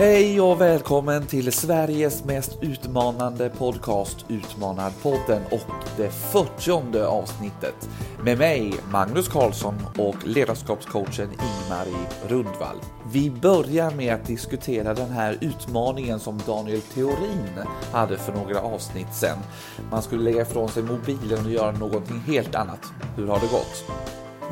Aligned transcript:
Hej 0.00 0.40
och 0.40 0.60
välkommen 0.60 1.26
till 1.26 1.52
Sveriges 1.52 2.24
mest 2.24 2.62
utmanande 2.62 3.50
podcast 3.50 4.24
Utmanarpodden 4.28 5.42
och 5.50 5.74
det 5.96 6.10
40 6.10 6.98
avsnittet 6.98 7.88
med 8.24 8.38
mig 8.38 8.74
Magnus 8.92 9.28
Karlsson 9.28 9.74
och 9.98 10.26
ledarskapscoachen 10.26 11.28
Ingmarie 11.30 12.06
Rundvall. 12.28 12.76
Vi 13.12 13.30
börjar 13.30 13.90
med 13.90 14.14
att 14.14 14.26
diskutera 14.26 14.94
den 14.94 15.10
här 15.10 15.38
utmaningen 15.40 16.20
som 16.20 16.40
Daniel 16.46 16.80
Theorin 16.80 17.60
hade 17.92 18.16
för 18.16 18.32
några 18.32 18.60
avsnitt 18.60 19.14
sedan. 19.14 19.38
Man 19.90 20.02
skulle 20.02 20.22
lägga 20.22 20.42
ifrån 20.42 20.68
sig 20.68 20.82
mobilen 20.82 21.46
och 21.46 21.52
göra 21.52 21.72
någonting 21.72 22.22
helt 22.26 22.54
annat. 22.54 22.80
Hur 23.16 23.26
har 23.26 23.40
det 23.40 23.50
gått? 23.52 23.84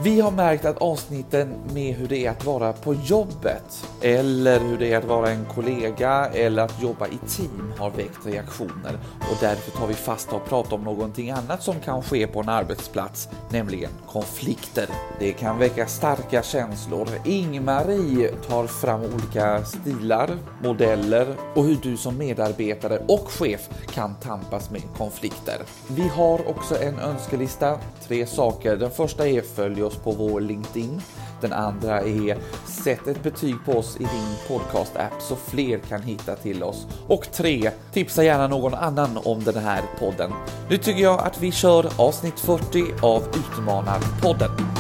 Vi 0.03 0.21
har 0.21 0.31
märkt 0.31 0.65
att 0.65 0.79
avsnitten 0.79 1.55
med 1.75 1.95
hur 1.95 2.09
det 2.09 2.27
är 2.27 2.31
att 2.31 2.45
vara 2.45 2.73
på 2.73 2.95
jobbet 2.95 3.87
eller 4.03 4.61
hur 4.61 4.79
det 4.79 4.93
är 4.93 4.99
att 4.99 5.05
vara 5.05 5.31
en 5.31 5.45
kollega 5.45 6.27
eller 6.35 6.63
att 6.63 6.83
jobba 6.83 7.07
i 7.07 7.19
team 7.29 7.73
har 7.79 7.91
väckt 7.91 8.27
reaktioner 8.27 8.99
och 9.19 9.37
därför 9.41 9.71
tar 9.71 9.87
vi 9.87 9.95
fasta 9.95 10.37
och 10.37 10.49
pratar 10.49 10.77
om 10.77 10.85
någonting 10.85 11.31
annat 11.31 11.63
som 11.63 11.81
kan 11.81 12.03
ske 12.03 12.27
på 12.27 12.41
en 12.41 12.49
arbetsplats, 12.49 13.29
nämligen 13.51 13.91
konflikter. 14.07 14.87
Det 15.19 15.33
kan 15.33 15.59
väcka 15.59 15.87
starka 15.87 16.43
känslor. 16.43 17.09
Ingmarie 17.25 18.29
tar 18.49 18.67
fram 18.67 19.01
olika 19.01 19.65
stilar, 19.65 20.31
modeller 20.63 21.27
och 21.55 21.65
hur 21.65 21.79
du 21.83 21.97
som 21.97 22.19
medarbetare 22.19 23.03
och 23.09 23.29
chef 23.29 23.69
kan 23.95 24.15
tampas 24.15 24.71
med 24.71 24.83
konflikter. 24.97 25.57
Vi 25.89 26.09
har 26.09 26.49
också 26.49 26.83
en 26.83 26.99
önskelista, 26.99 27.79
tre 28.09 28.27
saker. 28.27 28.77
Den 28.77 28.91
första 28.91 29.29
är 29.29 29.41
följ 29.41 29.88
oss 29.89 29.97
på 29.97 30.11
vår 30.13 30.41
LinkedIn. 30.41 31.01
Den 31.41 31.53
andra 31.53 32.01
är 32.01 32.39
sätt 32.67 33.07
ett 33.07 33.23
betyg 33.23 33.55
på 33.65 33.73
oss 33.73 33.97
i 33.97 34.05
din 34.05 34.35
podcast-app 34.49 35.23
så 35.23 35.37
fler 35.37 35.79
kan 35.79 36.03
hitta 36.03 36.37
till 36.37 36.63
oss. 36.63 36.87
Och 37.07 37.33
tre, 37.33 37.71
tipsa 37.93 38.25
gärna 38.25 38.47
någon 38.47 38.75
annan 38.75 39.19
om 39.25 39.45
den 39.45 39.57
här 39.57 39.83
podden. 39.99 40.31
Nu 40.71 40.77
tycker 40.77 41.03
jag 41.03 41.21
att 41.21 41.43
vi 41.43 41.53
kör 41.53 41.87
avsnitt 41.97 42.41
40 42.41 42.85
av 43.03 43.23
Utmanarpodden. 43.29 44.78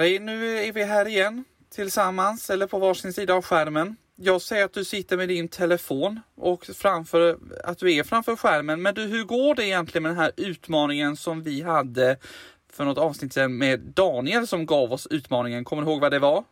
Ingmarie, 0.00 0.20
nu 0.20 0.58
är 0.58 0.72
vi 0.72 0.84
här 0.84 1.08
igen 1.08 1.44
tillsammans 1.74 2.50
eller 2.50 2.66
på 2.66 2.78
varsin 2.78 3.12
sida 3.12 3.34
av 3.34 3.42
skärmen. 3.42 3.96
Jag 4.16 4.42
ser 4.42 4.64
att 4.64 4.72
du 4.72 4.84
sitter 4.84 5.16
med 5.16 5.28
din 5.28 5.48
telefon 5.48 6.20
och 6.36 6.66
framför, 6.66 7.38
att 7.64 7.78
du 7.78 7.94
är 7.94 8.02
framför 8.02 8.36
skärmen. 8.36 8.82
Men 8.82 8.94
du, 8.94 9.02
hur 9.02 9.24
går 9.24 9.54
det 9.54 9.66
egentligen 9.66 10.02
med 10.02 10.12
den 10.12 10.18
här 10.18 10.32
utmaningen 10.36 11.16
som 11.16 11.42
vi 11.42 11.62
hade 11.62 12.16
för 12.72 12.84
något 12.84 12.98
avsnitt 12.98 13.32
sedan 13.32 13.58
med 13.58 13.80
Daniel 13.80 14.46
som 14.46 14.66
gav 14.66 14.92
oss 14.92 15.06
utmaningen? 15.10 15.64
Kommer 15.64 15.82
du 15.82 15.90
ihåg 15.90 16.00
vad 16.00 16.12
det 16.12 16.18
var? 16.18 16.44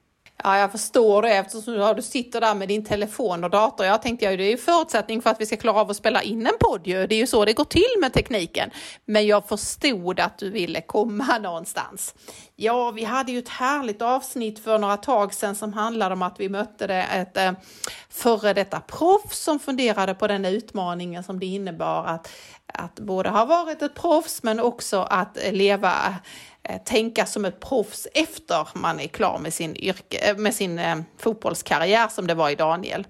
Ja, 0.44 0.58
jag 0.58 0.72
förstår 0.72 1.22
det 1.22 1.28
eftersom 1.28 1.97
du 1.97 2.03
sitter 2.03 2.41
där 2.41 2.55
med 2.55 2.69
din 2.69 2.84
telefon 2.84 3.44
och 3.44 3.50
dator. 3.50 3.86
Jag 3.86 4.03
tänkte 4.03 4.27
ju 4.27 4.36
det 4.36 4.45
är 4.45 4.50
ju 4.50 4.56
förutsättning 4.56 5.22
för 5.22 5.30
att 5.30 5.41
vi 5.41 5.47
ska 5.47 5.56
klara 5.56 5.80
av 5.80 5.91
att 5.91 5.97
spela 5.97 6.22
in 6.22 6.47
en 6.47 6.53
podd 6.61 6.86
ju. 6.86 7.06
Det 7.06 7.14
är 7.14 7.19
ju 7.19 7.27
så 7.27 7.45
det 7.45 7.53
går 7.53 7.64
till 7.64 8.00
med 8.00 8.12
tekniken. 8.12 8.70
Men 9.05 9.27
jag 9.27 9.48
förstod 9.48 10.20
att 10.20 10.39
du 10.39 10.50
ville 10.50 10.80
komma 10.80 11.39
någonstans. 11.42 12.14
Ja, 12.56 12.91
vi 12.91 13.05
hade 13.05 13.33
ju 13.33 13.39
ett 13.39 13.48
härligt 13.48 14.03
avsnitt 14.03 14.64
för 14.64 14.78
några 14.78 14.97
tag 14.97 15.34
sedan 15.34 15.56
som 15.56 15.72
handlade 15.72 16.12
om 16.12 16.22
att 16.22 16.41
vi 16.41 16.48
mötte 16.48 16.95
ett 16.95 17.36
eh, 17.36 17.52
före 18.08 18.55
detta 18.55 18.80
proffs 18.80 19.39
som 19.39 19.58
funderade 19.58 20.14
på 20.14 20.27
den 20.27 20.45
utmaningen 20.45 21.25
som 21.25 21.41
det 21.41 21.47
innebar 21.47 22.05
att, 22.05 22.30
att 22.67 23.00
både 23.00 23.28
ha 23.28 23.45
varit 23.45 23.83
ett 23.83 23.95
proffs 23.95 24.42
men 24.42 24.61
också 24.61 25.01
att 25.01 25.39
leva 25.52 26.14
Eh, 26.68 26.79
tänka 26.79 27.27
som 27.27 27.45
ett 27.45 27.61
proffs 27.61 28.06
efter 28.14 28.68
man 28.74 29.01
är 29.01 29.06
klar 29.06 29.39
med 29.39 29.55
sin, 29.55 29.77
yrke, 29.77 30.18
eh, 30.18 30.36
med 30.36 30.55
sin 30.55 30.79
eh, 30.79 30.96
fotbollskarriär 31.18 32.08
som 32.08 32.27
det 32.27 32.34
var 32.34 32.51
i 32.51 32.55
Daniel. 32.55 33.06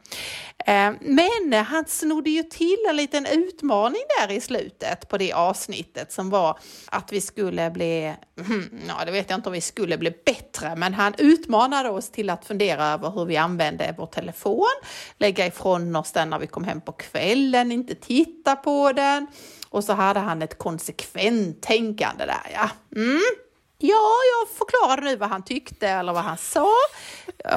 Men 1.01 1.53
han 1.53 1.85
snodde 1.87 2.31
ju 2.31 2.43
till 2.43 2.77
en 2.89 2.97
liten 2.97 3.27
utmaning 3.27 4.01
där 4.21 4.35
i 4.35 4.41
slutet 4.41 5.09
på 5.09 5.19
det 5.19 5.33
avsnittet 5.33 6.13
som 6.13 6.31
var 6.31 6.59
att 6.87 7.13
vi 7.13 7.21
skulle 7.21 7.71
bli, 7.71 8.15
hmm, 8.47 8.81
ja 8.89 9.05
det 9.05 9.13
vet 9.13 9.31
jag 9.31 9.39
inte 9.39 9.49
om 9.49 9.53
vi 9.53 9.61
skulle 9.61 9.99
bli 9.99 10.11
bättre, 10.27 10.77
men 10.77 10.95
han 10.95 11.15
utmanade 11.19 11.91
oss 11.91 12.11
till 12.11 12.31
att 12.31 12.45
fundera 12.45 12.87
över 12.87 13.11
hur 13.11 13.25
vi 13.25 13.37
använde 13.37 13.95
vår 13.99 14.07
telefon, 14.07 14.67
lägga 15.19 15.47
ifrån 15.47 15.97
oss 15.97 16.13
den 16.13 16.31
när 16.31 16.39
vi 16.39 16.47
kom 16.47 16.65
hem 16.65 16.81
på 16.81 16.93
kvällen, 16.93 17.73
inte 17.73 17.95
titta 17.95 18.57
på 18.57 18.93
den. 18.93 19.27
Och 19.71 19.85
så 19.85 19.93
hade 19.93 20.21
han 20.21 20.43
ett 20.43 20.59
konsekvent 20.59 21.63
tänkande 21.63 22.27
där 22.27 22.51
ja. 22.55 22.71
Mm. 22.97 23.23
Ja, 23.81 24.19
jag 24.41 24.49
förklarade 24.57 25.03
nu 25.03 25.17
vad 25.17 25.29
han 25.29 25.45
tyckte 25.45 25.89
eller 25.89 26.13
vad 26.13 26.23
han 26.23 26.39
sa 26.39 26.69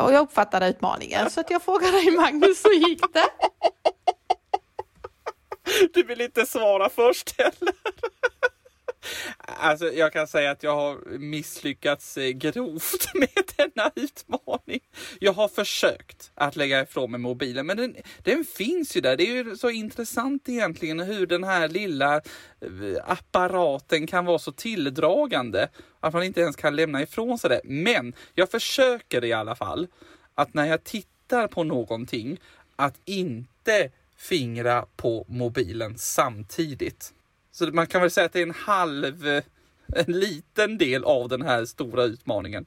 och 0.01 0.13
jag 0.13 0.21
uppfattade 0.21 0.67
utmaningen 0.69 1.29
så 1.29 1.39
att 1.39 1.49
jag 1.49 1.63
frågade 1.63 1.91
dig 1.91 2.11
Magnus, 2.11 2.65
hur 2.65 2.89
gick 2.89 3.13
det? 3.13 3.29
Du 5.93 6.03
vill 6.03 6.21
inte 6.21 6.45
svara 6.45 6.89
först 6.89 7.35
heller? 7.41 7.73
Alltså, 9.37 9.93
jag 9.93 10.13
kan 10.13 10.27
säga 10.27 10.51
att 10.51 10.63
jag 10.63 10.75
har 10.75 11.17
misslyckats 11.19 12.17
eh, 12.17 12.29
grovt 12.29 13.11
med 13.13 13.29
denna 13.55 13.91
utmaning. 13.95 14.79
Jag 15.19 15.33
har 15.33 15.47
försökt 15.47 16.31
att 16.35 16.55
lägga 16.55 16.81
ifrån 16.81 17.11
mig 17.11 17.19
mobilen, 17.19 17.65
men 17.65 17.77
den, 17.77 17.95
den 18.23 18.43
finns 18.43 18.97
ju 18.97 19.01
där. 19.01 19.17
Det 19.17 19.23
är 19.23 19.43
ju 19.43 19.57
så 19.57 19.69
intressant 19.69 20.49
egentligen 20.49 20.99
hur 20.99 21.27
den 21.27 21.43
här 21.43 21.67
lilla 21.67 22.15
eh, 22.15 22.21
apparaten 23.05 24.07
kan 24.07 24.25
vara 24.25 24.39
så 24.39 24.51
tilldragande 24.51 25.69
att 25.99 26.13
man 26.13 26.23
inte 26.23 26.41
ens 26.41 26.55
kan 26.55 26.75
lämna 26.75 27.01
ifrån 27.01 27.37
sig 27.37 27.49
det. 27.49 27.61
Men 27.63 28.13
jag 28.33 28.51
försöker 28.51 29.25
i 29.25 29.33
alla 29.33 29.55
fall 29.55 29.87
att 30.35 30.53
när 30.53 30.65
jag 30.65 30.83
tittar 30.83 31.47
på 31.47 31.63
någonting 31.63 32.39
att 32.75 32.95
inte 33.05 33.91
fingra 34.17 34.85
på 34.95 35.25
mobilen 35.27 35.97
samtidigt. 35.97 37.13
Så 37.51 37.65
man 37.65 37.87
kan 37.87 38.01
väl 38.01 38.11
säga 38.11 38.25
att 38.25 38.33
det 38.33 38.39
är 38.39 38.43
en 38.43 38.53
halv, 38.53 39.41
en 39.95 40.05
liten 40.19 40.77
del 40.77 41.03
av 41.03 41.29
den 41.29 41.41
här 41.41 41.65
stora 41.65 42.03
utmaningen. 42.03 42.65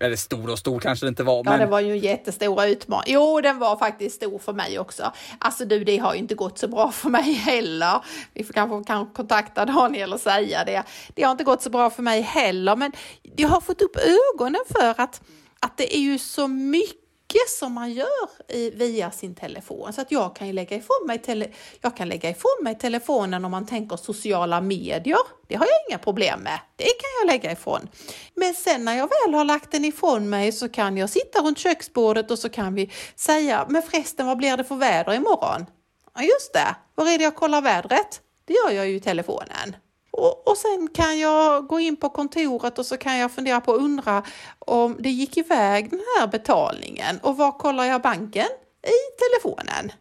Eller 0.00 0.16
stor 0.16 0.50
och 0.50 0.58
stor 0.58 0.80
kanske 0.80 1.06
det 1.06 1.08
inte 1.08 1.22
var. 1.22 1.44
Men... 1.44 1.52
Ja, 1.52 1.58
det 1.58 1.66
var 1.66 1.80
ju 1.80 1.92
en 1.92 1.98
jättestor 1.98 2.66
utmaning. 2.66 3.14
Jo, 3.14 3.40
den 3.40 3.58
var 3.58 3.76
faktiskt 3.76 4.16
stor 4.16 4.38
för 4.38 4.52
mig 4.52 4.78
också. 4.78 5.12
Alltså 5.38 5.64
du, 5.64 5.84
det 5.84 5.98
har 5.98 6.14
ju 6.14 6.18
inte 6.20 6.34
gått 6.34 6.58
så 6.58 6.68
bra 6.68 6.92
för 6.92 7.10
mig 7.10 7.32
heller. 7.32 8.04
Vi 8.32 8.44
får 8.44 8.52
kanske 8.52 8.84
kan 8.86 9.06
kontakta 9.06 9.64
Daniel 9.64 10.12
och 10.12 10.20
säga 10.20 10.64
det. 10.64 10.82
Det 11.14 11.22
har 11.22 11.32
inte 11.32 11.44
gått 11.44 11.62
så 11.62 11.70
bra 11.70 11.90
för 11.90 12.02
mig 12.02 12.20
heller, 12.20 12.76
men 12.76 12.92
jag 13.36 13.48
har 13.48 13.60
fått 13.60 13.82
upp 13.82 13.96
ögonen 13.96 14.60
för 14.68 15.00
att, 15.00 15.22
att 15.60 15.76
det 15.76 15.96
är 15.96 16.00
ju 16.00 16.18
så 16.18 16.48
mycket 16.48 17.03
mycket 17.34 17.50
som 17.50 17.72
man 17.72 17.92
gör 17.92 18.28
i, 18.48 18.70
via 18.70 19.10
sin 19.10 19.34
telefon. 19.34 19.92
Så 19.92 20.00
att 20.00 20.12
jag 20.12 20.36
kan 20.36 20.52
lägga 20.52 20.76
ifrån 20.76 21.06
mig, 21.06 21.18
tele, 21.18 21.48
jag 21.80 21.96
kan 21.96 22.08
lägga 22.08 22.30
ifrån 22.30 22.58
mig 22.62 22.78
telefonen 22.78 23.44
om 23.44 23.50
man 23.50 23.66
tänker 23.66 23.96
sociala 23.96 24.60
medier. 24.60 25.18
Det 25.48 25.54
har 25.54 25.66
jag 25.66 25.76
inga 25.90 25.98
problem 25.98 26.40
med. 26.40 26.60
Det 26.76 26.84
kan 26.84 27.10
jag 27.20 27.26
lägga 27.32 27.52
ifrån. 27.52 27.88
Men 28.34 28.54
sen 28.54 28.84
när 28.84 28.96
jag 28.96 29.08
väl 29.08 29.34
har 29.34 29.44
lagt 29.44 29.72
den 29.72 29.84
ifrån 29.84 30.28
mig 30.30 30.52
så 30.52 30.68
kan 30.68 30.96
jag 30.96 31.10
sitta 31.10 31.40
runt 31.40 31.58
köksbordet 31.58 32.30
och 32.30 32.38
så 32.38 32.48
kan 32.48 32.74
vi 32.74 32.90
säga, 33.16 33.66
men 33.68 33.82
förresten 33.82 34.26
vad 34.26 34.36
blir 34.36 34.56
det 34.56 34.64
för 34.64 34.76
väder 34.76 35.14
imorgon? 35.14 35.66
Ja 36.14 36.22
just 36.22 36.52
det, 36.52 36.76
var 36.94 37.06
är 37.06 37.18
det 37.18 37.24
jag 37.24 37.36
kollar 37.36 37.62
vädret? 37.62 38.20
Det 38.46 38.52
gör 38.52 38.70
jag 38.70 38.88
ju 38.88 38.96
i 38.96 39.00
telefonen. 39.00 39.76
Och, 40.16 40.48
och 40.48 40.56
sen 40.56 40.88
kan 40.94 41.18
jag 41.18 41.66
gå 41.66 41.80
in 41.80 41.96
på 41.96 42.08
kontoret 42.08 42.78
och 42.78 42.86
så 42.86 42.96
kan 42.96 43.18
jag 43.18 43.32
fundera 43.32 43.60
på 43.60 43.72
och 43.72 43.82
undra 43.82 44.22
om 44.58 44.96
det 44.98 45.10
gick 45.10 45.36
iväg 45.36 45.90
den 45.90 46.00
här 46.18 46.26
betalningen 46.26 47.18
och 47.22 47.36
var 47.36 47.52
kollar 47.52 47.84
jag 47.84 48.02
banken? 48.02 48.46
I 48.86 49.00
telefonen. 49.18 49.92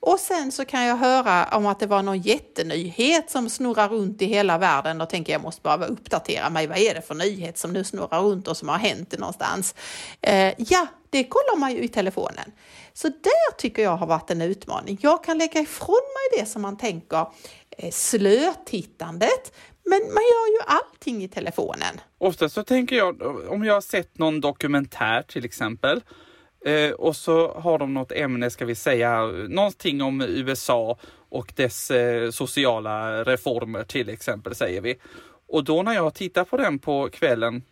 Och 0.00 0.20
sen 0.20 0.52
så 0.52 0.64
kan 0.64 0.84
jag 0.84 0.96
höra 0.96 1.48
om 1.56 1.66
att 1.66 1.80
det 1.80 1.86
var 1.86 2.02
någon 2.02 2.20
jättenyhet 2.20 3.30
som 3.30 3.50
snurrar 3.50 3.88
runt 3.88 4.22
i 4.22 4.26
hela 4.26 4.58
världen 4.58 5.00
och 5.00 5.10
tänker 5.10 5.32
jag 5.32 5.42
måste 5.42 5.62
bara 5.62 5.86
uppdatera 5.86 6.50
mig. 6.50 6.66
Vad 6.66 6.78
är 6.78 6.94
det 6.94 7.02
för 7.02 7.14
nyhet 7.14 7.58
som 7.58 7.72
nu 7.72 7.84
snurrar 7.84 8.22
runt 8.22 8.48
och 8.48 8.56
som 8.56 8.68
har 8.68 8.78
hänt 8.78 9.18
någonstans? 9.18 9.74
Eh, 10.20 10.54
ja, 10.58 10.86
det 11.10 11.24
kollar 11.24 11.56
man 11.56 11.72
ju 11.72 11.78
i 11.78 11.88
telefonen. 11.88 12.52
Så 12.92 13.08
där 13.08 13.56
tycker 13.58 13.82
jag 13.82 13.96
har 13.96 14.06
varit 14.06 14.30
en 14.30 14.42
utmaning. 14.42 14.98
Jag 15.00 15.24
kan 15.24 15.38
lägga 15.38 15.60
ifrån 15.60 16.02
mig 16.14 16.40
det 16.40 16.46
som 16.46 16.62
man 16.62 16.76
tänker 16.76 17.26
Eh, 17.78 17.90
slötittandet, 17.90 19.52
men 19.84 19.98
man 19.98 20.22
gör 20.22 20.52
ju 20.52 20.58
allting 20.66 21.24
i 21.24 21.28
telefonen. 21.28 22.00
Ofta 22.18 22.48
så 22.48 22.62
tänker 22.62 22.96
jag, 22.96 23.22
om 23.52 23.64
jag 23.64 23.74
har 23.74 23.80
sett 23.80 24.18
någon 24.18 24.40
dokumentär 24.40 25.22
till 25.22 25.44
exempel, 25.44 26.00
eh, 26.66 26.90
och 26.90 27.16
så 27.16 27.52
har 27.52 27.78
de 27.78 27.94
något 27.94 28.12
ämne, 28.12 28.50
ska 28.50 28.64
vi 28.64 28.74
säga, 28.74 29.26
någonting 29.48 30.02
om 30.02 30.20
USA 30.20 30.98
och 31.28 31.52
dess 31.56 31.90
eh, 31.90 32.30
sociala 32.30 33.24
reformer 33.24 33.84
till 33.84 34.08
exempel, 34.08 34.54
säger 34.54 34.80
vi. 34.80 34.98
Och 35.48 35.64
då 35.64 35.82
när 35.82 35.94
jag 35.94 36.14
tittar 36.14 36.44
på 36.44 36.56
den 36.56 36.78
på 36.78 37.08
kvällen, 37.12 37.62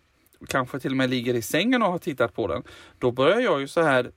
kanske 0.49 0.81
till 0.81 0.91
och 0.91 0.97
med 0.97 1.11
ligger 1.11 1.35
i 1.35 1.43
sängen 1.43 1.83
och 1.83 1.93
har 1.93 1.99
tittat 1.99 2.35
på 2.35 2.47
den, 2.47 2.63
då 2.99 3.11
börjar 3.11 3.41
jag 3.41 3.61
ju 3.61 3.69
så 3.69 3.83
här 3.83 4.11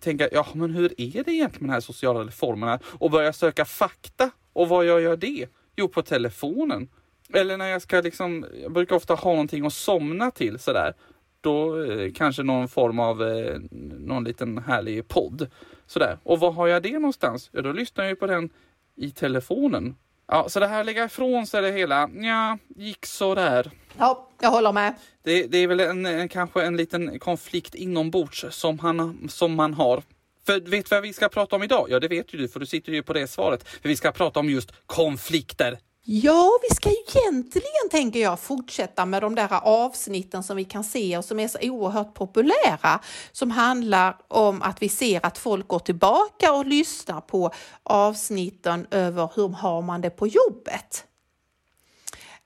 tänka, 0.00 0.28
ja 0.32 0.46
men 0.54 0.70
hur 0.70 1.00
är 1.00 1.24
det 1.24 1.32
egentligen 1.32 1.66
med 1.66 1.68
de 1.68 1.72
här 1.72 1.80
sociala 1.80 2.20
reformerna? 2.20 2.78
Och 2.84 3.10
börja 3.10 3.32
söka 3.32 3.64
fakta. 3.64 4.30
Och 4.58 4.68
vad 4.68 4.84
jag 4.84 5.00
gör 5.00 5.16
det? 5.16 5.46
Jo, 5.76 5.88
på 5.88 6.02
telefonen. 6.02 6.88
Eller 7.34 7.56
när 7.56 7.68
jag 7.68 7.82
ska 7.82 8.00
liksom, 8.00 8.46
jag 8.62 8.72
brukar 8.72 8.96
ofta 8.96 9.14
ha 9.14 9.30
någonting 9.30 9.66
att 9.66 9.72
somna 9.72 10.30
till 10.30 10.58
sådär. 10.58 10.94
Då 11.40 11.82
eh, 11.82 12.12
kanske 12.12 12.42
någon 12.42 12.68
form 12.68 12.98
av, 12.98 13.22
eh, 13.22 13.56
någon 13.98 14.24
liten 14.24 14.58
härlig 14.58 15.08
podd. 15.08 15.50
Sådär. 15.86 16.18
Och 16.22 16.40
var 16.40 16.52
har 16.52 16.66
jag 16.66 16.82
det 16.82 16.92
någonstans? 16.92 17.50
Ja, 17.52 17.62
då 17.62 17.72
lyssnar 17.72 18.04
jag 18.04 18.10
ju 18.10 18.16
på 18.16 18.26
den 18.26 18.50
i 18.96 19.10
telefonen. 19.10 19.96
Ja, 20.26 20.48
så 20.48 20.60
det 20.60 20.66
här 20.66 20.84
lägga 20.84 21.04
ifrån 21.04 21.46
sig 21.46 21.62
det 21.62 21.72
hela, 21.72 22.10
ja, 22.14 22.58
gick 22.68 23.06
så 23.06 23.34
där. 23.34 23.70
Ja, 23.98 24.28
jag 24.40 24.50
håller 24.50 24.72
med. 24.72 24.94
Det, 25.22 25.46
det 25.46 25.58
är 25.58 25.66
väl 25.66 25.80
en, 25.80 26.06
en, 26.06 26.28
kanske 26.28 26.62
en 26.62 26.76
liten 26.76 27.18
konflikt 27.18 27.74
inombords 27.74 28.46
som, 28.50 28.78
han, 28.78 29.28
som 29.28 29.54
man 29.54 29.74
har. 29.74 30.02
För 30.48 30.60
vet 30.60 30.90
du 30.90 30.96
vad 30.96 31.02
vi 31.02 31.12
ska 31.12 31.28
prata 31.28 31.56
om 31.56 31.62
idag? 31.62 31.86
Ja, 31.90 32.00
det 32.00 32.08
vet 32.08 32.34
ju 32.34 32.38
du, 32.38 32.48
för 32.48 32.60
du 32.60 32.66
sitter 32.66 32.92
ju 32.92 33.02
på 33.02 33.12
det 33.12 33.26
svaret. 33.26 33.68
För 33.68 33.88
vi 33.88 33.96
ska 33.96 34.12
prata 34.12 34.40
om 34.40 34.50
just 34.50 34.72
konflikter. 34.86 35.78
Ja, 36.04 36.58
vi 36.68 36.74
ska 36.74 36.88
ju 36.88 36.96
egentligen, 37.14 37.88
tänker 37.90 38.20
jag, 38.20 38.40
fortsätta 38.40 39.06
med 39.06 39.22
de 39.22 39.34
där 39.34 39.48
avsnitten 39.62 40.42
som 40.42 40.56
vi 40.56 40.64
kan 40.64 40.84
se 40.84 41.18
och 41.18 41.24
som 41.24 41.40
är 41.40 41.48
så 41.48 41.58
oerhört 41.62 42.14
populära, 42.14 43.00
som 43.32 43.50
handlar 43.50 44.16
om 44.28 44.62
att 44.62 44.82
vi 44.82 44.88
ser 44.88 45.26
att 45.26 45.38
folk 45.38 45.68
går 45.68 45.78
tillbaka 45.78 46.52
och 46.52 46.66
lyssnar 46.66 47.20
på 47.20 47.50
avsnitten 47.82 48.86
över 48.90 49.30
hur 49.34 49.48
har 49.48 49.82
man 49.82 50.00
det 50.00 50.10
på 50.10 50.26
jobbet. 50.26 51.04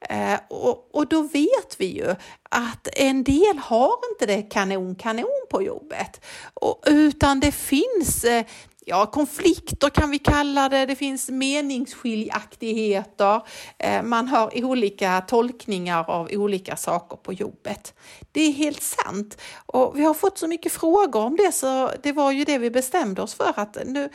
Eh, 0.08 0.38
och, 0.48 0.88
och, 0.92 1.08
då 1.08 1.22
vet 1.22 1.76
vi 1.78 1.86
ju 1.86 2.14
att 2.50 2.88
en 2.92 3.24
del 3.24 3.58
har 3.58 3.92
inte 4.12 4.26
det 4.26 4.42
kanon 4.42 4.94
kanon 4.94 5.46
på 5.50 5.62
jobbet, 5.62 6.20
och, 6.54 6.84
utan 6.86 7.40
det 7.40 7.52
finns 7.52 8.24
eh, 8.24 8.44
ja, 8.84 9.06
konflikter 9.06 9.88
kan 9.88 10.10
vi 10.10 10.18
kalla 10.18 10.68
det, 10.68 10.86
det 10.86 10.96
finns 10.96 11.30
meningsskiljaktigheter, 11.30 13.40
eh, 13.78 14.02
man 14.02 14.28
har 14.28 14.64
olika 14.64 15.20
tolkningar 15.20 16.10
av 16.10 16.28
olika 16.32 16.76
saker 16.76 17.16
på 17.16 17.32
jobbet. 17.32 17.94
Det 18.32 18.40
är 18.40 18.52
helt 18.52 18.82
sant. 18.82 19.38
Och 19.66 19.98
vi 19.98 20.04
har 20.04 20.14
fått 20.14 20.38
så 20.38 20.46
mycket 20.46 20.72
frågor 20.72 21.20
om 21.20 21.36
det 21.36 21.52
så 21.52 21.90
det 22.02 22.12
var 22.12 22.32
ju 22.32 22.44
det 22.44 22.58
vi 22.58 22.70
bestämde 22.70 23.22
oss 23.22 23.34
för 23.34 23.52
att 23.56 23.76
nu 23.86 24.08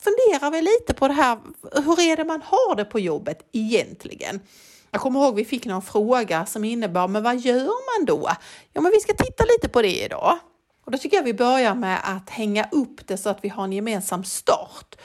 funderar 0.00 0.50
vi 0.50 0.62
lite 0.62 0.94
på 0.94 1.08
det 1.08 1.14
här, 1.14 1.38
hur 1.84 2.00
är 2.00 2.16
det 2.16 2.24
man 2.24 2.42
har 2.42 2.76
det 2.76 2.84
på 2.84 2.98
jobbet 2.98 3.48
egentligen? 3.52 4.40
Jag 4.90 5.00
kommer 5.00 5.20
ihåg 5.20 5.34
vi 5.34 5.44
fick 5.44 5.66
någon 5.66 5.82
fråga 5.82 6.46
som 6.46 6.64
innebar, 6.64 7.08
men 7.08 7.22
vad 7.22 7.38
gör 7.38 7.98
man 7.98 8.06
då? 8.06 8.30
Ja, 8.72 8.80
men 8.80 8.92
vi 8.92 9.00
ska 9.00 9.12
titta 9.12 9.44
lite 9.44 9.68
på 9.68 9.82
det 9.82 10.04
idag. 10.04 10.38
Och 10.84 10.92
då 10.92 10.98
tycker 10.98 11.16
jag 11.16 11.24
vi 11.24 11.34
börjar 11.34 11.74
med 11.74 12.00
att 12.04 12.30
hänga 12.30 12.68
upp 12.72 13.06
det 13.06 13.16
så 13.16 13.28
att 13.28 13.38
vi 13.42 13.48
har 13.48 13.64
en 13.64 13.72
gemensam 13.72 14.24
start. 14.24 14.96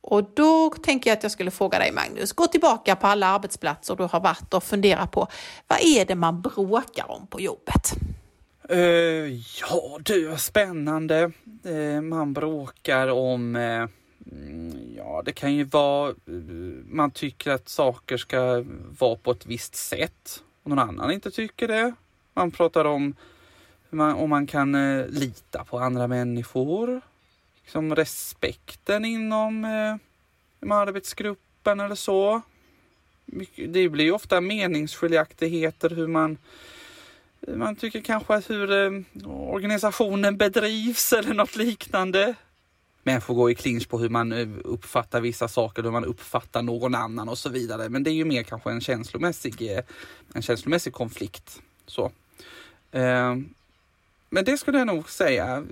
Och 0.00 0.24
då 0.34 0.70
tänker 0.70 1.10
jag 1.10 1.16
att 1.16 1.22
jag 1.22 1.32
skulle 1.32 1.50
fråga 1.50 1.78
dig 1.78 1.92
Magnus, 1.92 2.32
gå 2.32 2.46
tillbaka 2.46 2.96
på 2.96 3.06
alla 3.06 3.26
arbetsplatser 3.26 3.96
du 3.96 4.02
har 4.02 4.20
varit 4.20 4.54
och 4.54 4.64
fundera 4.64 5.06
på 5.06 5.26
vad 5.66 5.78
är 5.82 6.04
det 6.04 6.14
man 6.14 6.42
bråkar 6.42 7.10
om 7.10 7.26
på 7.26 7.40
jobbet? 7.40 7.92
Uh, 8.70 9.40
ja 9.60 9.98
du, 10.02 10.34
spännande. 10.38 11.32
Uh, 11.66 12.00
man 12.00 12.32
bråkar 12.32 13.08
om, 13.08 13.56
uh, 13.56 13.88
ja 14.96 15.22
det 15.24 15.32
kan 15.32 15.54
ju 15.54 15.64
vara, 15.64 16.14
man 16.84 17.10
tycker 17.10 17.50
att 17.50 17.68
saker 17.68 18.16
ska 18.16 18.64
vara 18.98 19.16
på 19.16 19.30
ett 19.30 19.46
visst 19.46 19.74
sätt 19.74 20.42
och 20.62 20.70
någon 20.70 20.78
annan 20.78 21.10
inte 21.10 21.30
tycker 21.30 21.68
det. 21.68 21.94
Man 22.34 22.50
pratar 22.50 22.84
om 22.84 23.14
man, 23.90 24.14
om 24.14 24.30
man 24.30 24.46
kan 24.46 25.02
lita 25.02 25.64
på 25.64 25.78
andra 25.78 26.06
människor. 26.06 27.00
Liksom 27.68 27.96
respekten 27.96 29.04
inom 29.04 29.64
eh, 29.64 30.74
arbetsgruppen 30.76 31.80
eller 31.80 31.94
så. 31.94 32.40
Det 33.68 33.88
blir 33.88 34.04
ju 34.04 34.12
ofta 34.12 34.40
meningsskiljaktigheter 34.40 35.90
hur 35.90 36.06
man 36.06 36.38
man 37.46 37.76
tycker 37.76 38.00
kanske 38.00 38.34
att 38.34 38.50
hur 38.50 38.72
eh, 38.72 38.90
organisationen 39.26 40.36
bedrivs 40.36 41.12
eller 41.12 41.34
något 41.34 41.56
liknande. 41.56 42.34
Människor 43.02 43.34
går 43.34 43.50
i 43.50 43.54
clinch 43.54 43.88
på 43.88 43.98
hur 43.98 44.08
man 44.08 44.32
eh, 44.32 44.48
uppfattar 44.64 45.20
vissa 45.20 45.48
saker, 45.48 45.82
hur 45.82 45.90
man 45.90 46.04
uppfattar 46.04 46.62
någon 46.62 46.94
annan 46.94 47.28
och 47.28 47.38
så 47.38 47.48
vidare. 47.48 47.88
Men 47.88 48.02
det 48.02 48.10
är 48.10 48.14
ju 48.14 48.24
mer 48.24 48.42
kanske 48.42 48.70
en 48.70 48.80
känslomässig, 48.80 49.72
eh, 49.72 49.84
en 50.34 50.42
känslomässig 50.42 50.92
konflikt. 50.92 51.62
Så. 51.86 52.12
Eh, 52.92 53.36
men 54.30 54.44
det 54.44 54.58
skulle 54.58 54.78
jag 54.78 54.86
nog 54.86 55.10
säga. 55.10 55.64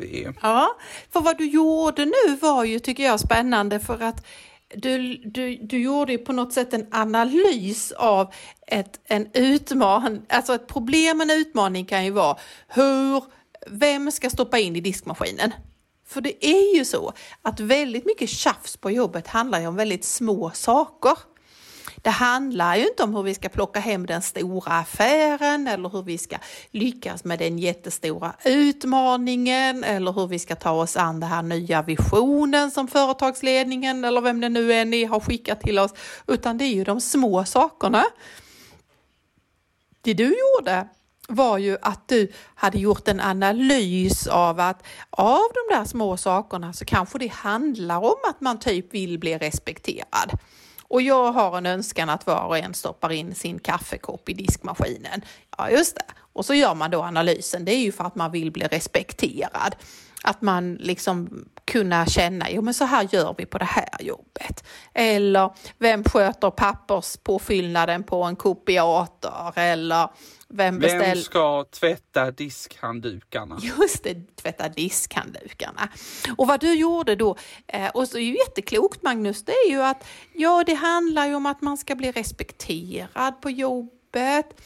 Ja, 0.42 0.76
för 1.12 1.20
vad 1.20 1.38
du 1.38 1.46
gjorde 1.46 2.04
nu 2.04 2.36
var 2.40 2.64
ju, 2.64 2.78
tycker 2.78 3.02
jag, 3.02 3.20
spännande 3.20 3.80
för 3.80 4.02
att 4.02 4.26
du, 4.74 5.16
du, 5.24 5.56
du 5.56 5.78
gjorde 5.78 6.18
på 6.18 6.32
något 6.32 6.52
sätt 6.52 6.72
en 6.72 6.86
analys 6.90 7.92
av 7.92 8.32
ett, 8.66 9.00
en 9.04 9.28
utmaning, 9.34 10.22
alltså 10.28 10.54
ett 10.54 10.66
problem, 10.66 11.20
en 11.20 11.30
utmaning 11.30 11.84
kan 11.84 12.04
ju 12.04 12.10
vara 12.10 12.36
hur, 12.68 13.24
vem 13.66 14.10
ska 14.10 14.30
stoppa 14.30 14.58
in 14.58 14.76
i 14.76 14.80
diskmaskinen? 14.80 15.52
För 16.06 16.20
det 16.20 16.46
är 16.46 16.76
ju 16.76 16.84
så 16.84 17.12
att 17.42 17.60
väldigt 17.60 18.06
mycket 18.06 18.28
tjafs 18.28 18.76
på 18.76 18.90
jobbet 18.90 19.26
handlar 19.26 19.60
ju 19.60 19.66
om 19.66 19.76
väldigt 19.76 20.04
små 20.04 20.50
saker. 20.50 21.18
Det 21.96 22.10
handlar 22.10 22.76
ju 22.76 22.86
inte 22.86 23.02
om 23.02 23.14
hur 23.14 23.22
vi 23.22 23.34
ska 23.34 23.48
plocka 23.48 23.80
hem 23.80 24.06
den 24.06 24.22
stora 24.22 24.72
affären 24.72 25.66
eller 25.66 25.88
hur 25.88 26.02
vi 26.02 26.18
ska 26.18 26.36
lyckas 26.70 27.24
med 27.24 27.38
den 27.38 27.58
jättestora 27.58 28.34
utmaningen 28.44 29.84
eller 29.84 30.12
hur 30.12 30.26
vi 30.26 30.38
ska 30.38 30.56
ta 30.56 30.70
oss 30.70 30.96
an 30.96 31.20
den 31.20 31.28
här 31.28 31.42
nya 31.42 31.82
visionen 31.82 32.70
som 32.70 32.88
företagsledningen 32.88 34.04
eller 34.04 34.20
vem 34.20 34.40
det 34.40 34.48
nu 34.48 34.72
är 34.72 34.84
ni 34.84 35.04
har 35.04 35.20
skickat 35.20 35.60
till 35.60 35.78
oss, 35.78 35.94
utan 36.26 36.58
det 36.58 36.64
är 36.64 36.74
ju 36.74 36.84
de 36.84 37.00
små 37.00 37.44
sakerna. 37.44 38.04
Det 40.00 40.14
du 40.14 40.36
gjorde 40.38 40.88
var 41.28 41.58
ju 41.58 41.76
att 41.82 42.08
du 42.08 42.32
hade 42.54 42.78
gjort 42.78 43.08
en 43.08 43.20
analys 43.20 44.26
av 44.26 44.60
att 44.60 44.86
av 45.10 45.42
de 45.54 45.74
där 45.74 45.84
små 45.84 46.16
sakerna 46.16 46.72
så 46.72 46.84
kanske 46.84 47.18
det 47.18 47.32
handlar 47.32 47.98
om 47.98 48.16
att 48.28 48.40
man 48.40 48.58
typ 48.58 48.94
vill 48.94 49.18
bli 49.18 49.38
respekterad. 49.38 50.38
Och 50.88 51.02
jag 51.02 51.32
har 51.32 51.58
en 51.58 51.66
önskan 51.66 52.08
att 52.08 52.26
var 52.26 52.46
och 52.46 52.58
en 52.58 52.74
stoppar 52.74 53.12
in 53.12 53.34
sin 53.34 53.58
kaffekopp 53.58 54.28
i 54.28 54.32
diskmaskinen. 54.32 55.22
Ja, 55.58 55.70
just 55.70 55.94
det. 55.94 56.04
Och 56.32 56.44
så 56.44 56.54
gör 56.54 56.74
man 56.74 56.90
då 56.90 57.02
analysen. 57.02 57.64
Det 57.64 57.72
är 57.72 57.80
ju 57.80 57.92
för 57.92 58.04
att 58.04 58.14
man 58.14 58.30
vill 58.30 58.52
bli 58.52 58.66
respekterad. 58.66 59.76
Att 60.22 60.42
man 60.42 60.74
liksom 60.74 61.44
kunna 61.64 62.06
känna, 62.06 62.50
jo 62.50 62.62
men 62.62 62.74
så 62.74 62.84
här 62.84 63.08
gör 63.10 63.34
vi 63.38 63.46
på 63.46 63.58
det 63.58 63.64
här 63.64 63.88
jobbet. 64.00 64.64
Eller 64.94 65.50
vem 65.78 66.04
sköter 66.04 66.50
papperspåfyllnaden 66.50 68.02
på 68.02 68.22
en 68.22 68.36
kopiator? 68.36 69.52
Eller 69.58 70.08
vem, 70.48 70.78
beställ... 70.78 71.00
vem 71.00 71.16
ska 71.16 71.64
tvätta 71.64 72.30
diskhanddukarna? 72.30 73.58
Just 73.62 74.04
det, 74.04 74.36
tvätta 74.36 74.68
diskhanddukarna. 74.68 75.88
Och 76.36 76.46
vad 76.46 76.60
du 76.60 76.74
gjorde 76.74 77.16
då, 77.16 77.36
eh, 77.66 77.88
och 77.88 78.08
så 78.08 78.18
är 78.18 78.22
ju 78.22 78.36
jätteklokt 78.36 79.02
Magnus, 79.02 79.44
det 79.44 79.52
är 79.52 79.70
ju 79.70 79.82
att 79.82 80.06
ja, 80.32 80.64
det 80.66 80.74
handlar 80.74 81.26
ju 81.26 81.34
om 81.34 81.46
att 81.46 81.60
man 81.60 81.76
ska 81.76 81.94
bli 81.94 82.12
respekterad 82.12 83.40
på 83.40 83.50
jobbet. 83.50 84.60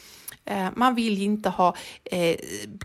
Eh, 0.45 0.67
man 0.75 0.95
vill 0.95 1.21
inte 1.21 1.49
ha 1.49 1.75
eh, 2.03 2.35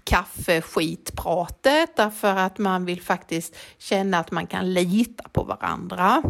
kaffeskitpratet 0.05 1.97
därför 1.97 2.37
att 2.37 2.59
man 2.59 2.85
vill 2.85 3.03
faktiskt 3.03 3.57
känna 3.79 4.19
att 4.19 4.31
man 4.31 4.47
kan 4.47 4.73
lita 4.73 5.29
på 5.29 5.43
varandra. 5.43 6.23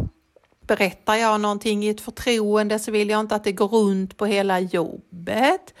Berättar 0.67 1.15
jag 1.15 1.41
någonting 1.41 1.83
i 1.83 1.89
ett 1.89 2.01
förtroende 2.01 2.79
så 2.79 2.91
vill 2.91 3.09
jag 3.09 3.19
inte 3.19 3.35
att 3.35 3.43
det 3.43 3.51
går 3.51 3.67
runt 3.67 4.17
på 4.17 4.25
hela 4.25 4.59
jobbet 4.59 5.73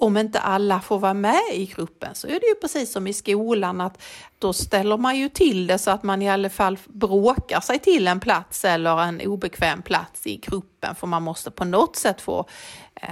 om 0.00 0.16
inte 0.16 0.40
alla 0.40 0.80
får 0.80 0.98
vara 0.98 1.14
med 1.14 1.42
i 1.52 1.66
gruppen 1.66 2.14
så 2.14 2.26
är 2.26 2.40
det 2.40 2.46
ju 2.46 2.54
precis 2.54 2.92
som 2.92 3.06
i 3.06 3.12
skolan 3.12 3.80
att 3.80 4.02
då 4.38 4.52
ställer 4.52 4.96
man 4.96 5.16
ju 5.16 5.28
till 5.28 5.66
det 5.66 5.78
så 5.78 5.90
att 5.90 6.02
man 6.02 6.22
i 6.22 6.30
alla 6.30 6.50
fall 6.50 6.78
bråkar 6.86 7.60
sig 7.60 7.78
till 7.78 8.08
en 8.08 8.20
plats 8.20 8.64
eller 8.64 9.02
en 9.02 9.20
obekväm 9.20 9.82
plats 9.82 10.26
i 10.26 10.36
gruppen 10.36 10.94
för 10.94 11.06
man 11.06 11.22
måste 11.22 11.50
på 11.50 11.64
något 11.64 11.96
sätt 11.96 12.20
få, 12.20 12.46
eh, 12.94 13.08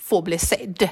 få 0.00 0.22
bli 0.22 0.38
sedd. 0.38 0.88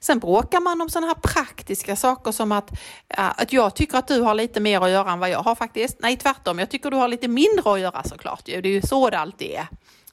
Sen 0.00 0.18
bråkar 0.18 0.60
man 0.60 0.80
om 0.80 0.88
sådana 0.88 1.06
här 1.06 1.14
praktiska 1.14 1.96
saker 1.96 2.32
som 2.32 2.52
att, 2.52 2.70
eh, 3.08 3.30
att 3.36 3.52
jag 3.52 3.74
tycker 3.74 3.98
att 3.98 4.08
du 4.08 4.20
har 4.20 4.34
lite 4.34 4.60
mer 4.60 4.80
att 4.80 4.90
göra 4.90 5.12
än 5.12 5.18
vad 5.18 5.30
jag 5.30 5.42
har 5.42 5.54
faktiskt. 5.54 5.96
Nej, 6.00 6.16
tvärtom. 6.16 6.58
Jag 6.58 6.70
tycker 6.70 6.90
du 6.90 6.96
har 6.96 7.08
lite 7.08 7.28
mindre 7.28 7.72
att 7.72 7.80
göra 7.80 8.02
såklart. 8.02 8.42
Det 8.44 8.56
är 8.56 8.66
ju 8.66 8.82
så 8.82 9.10
det 9.10 9.18
alltid 9.18 9.50
är. 9.50 9.66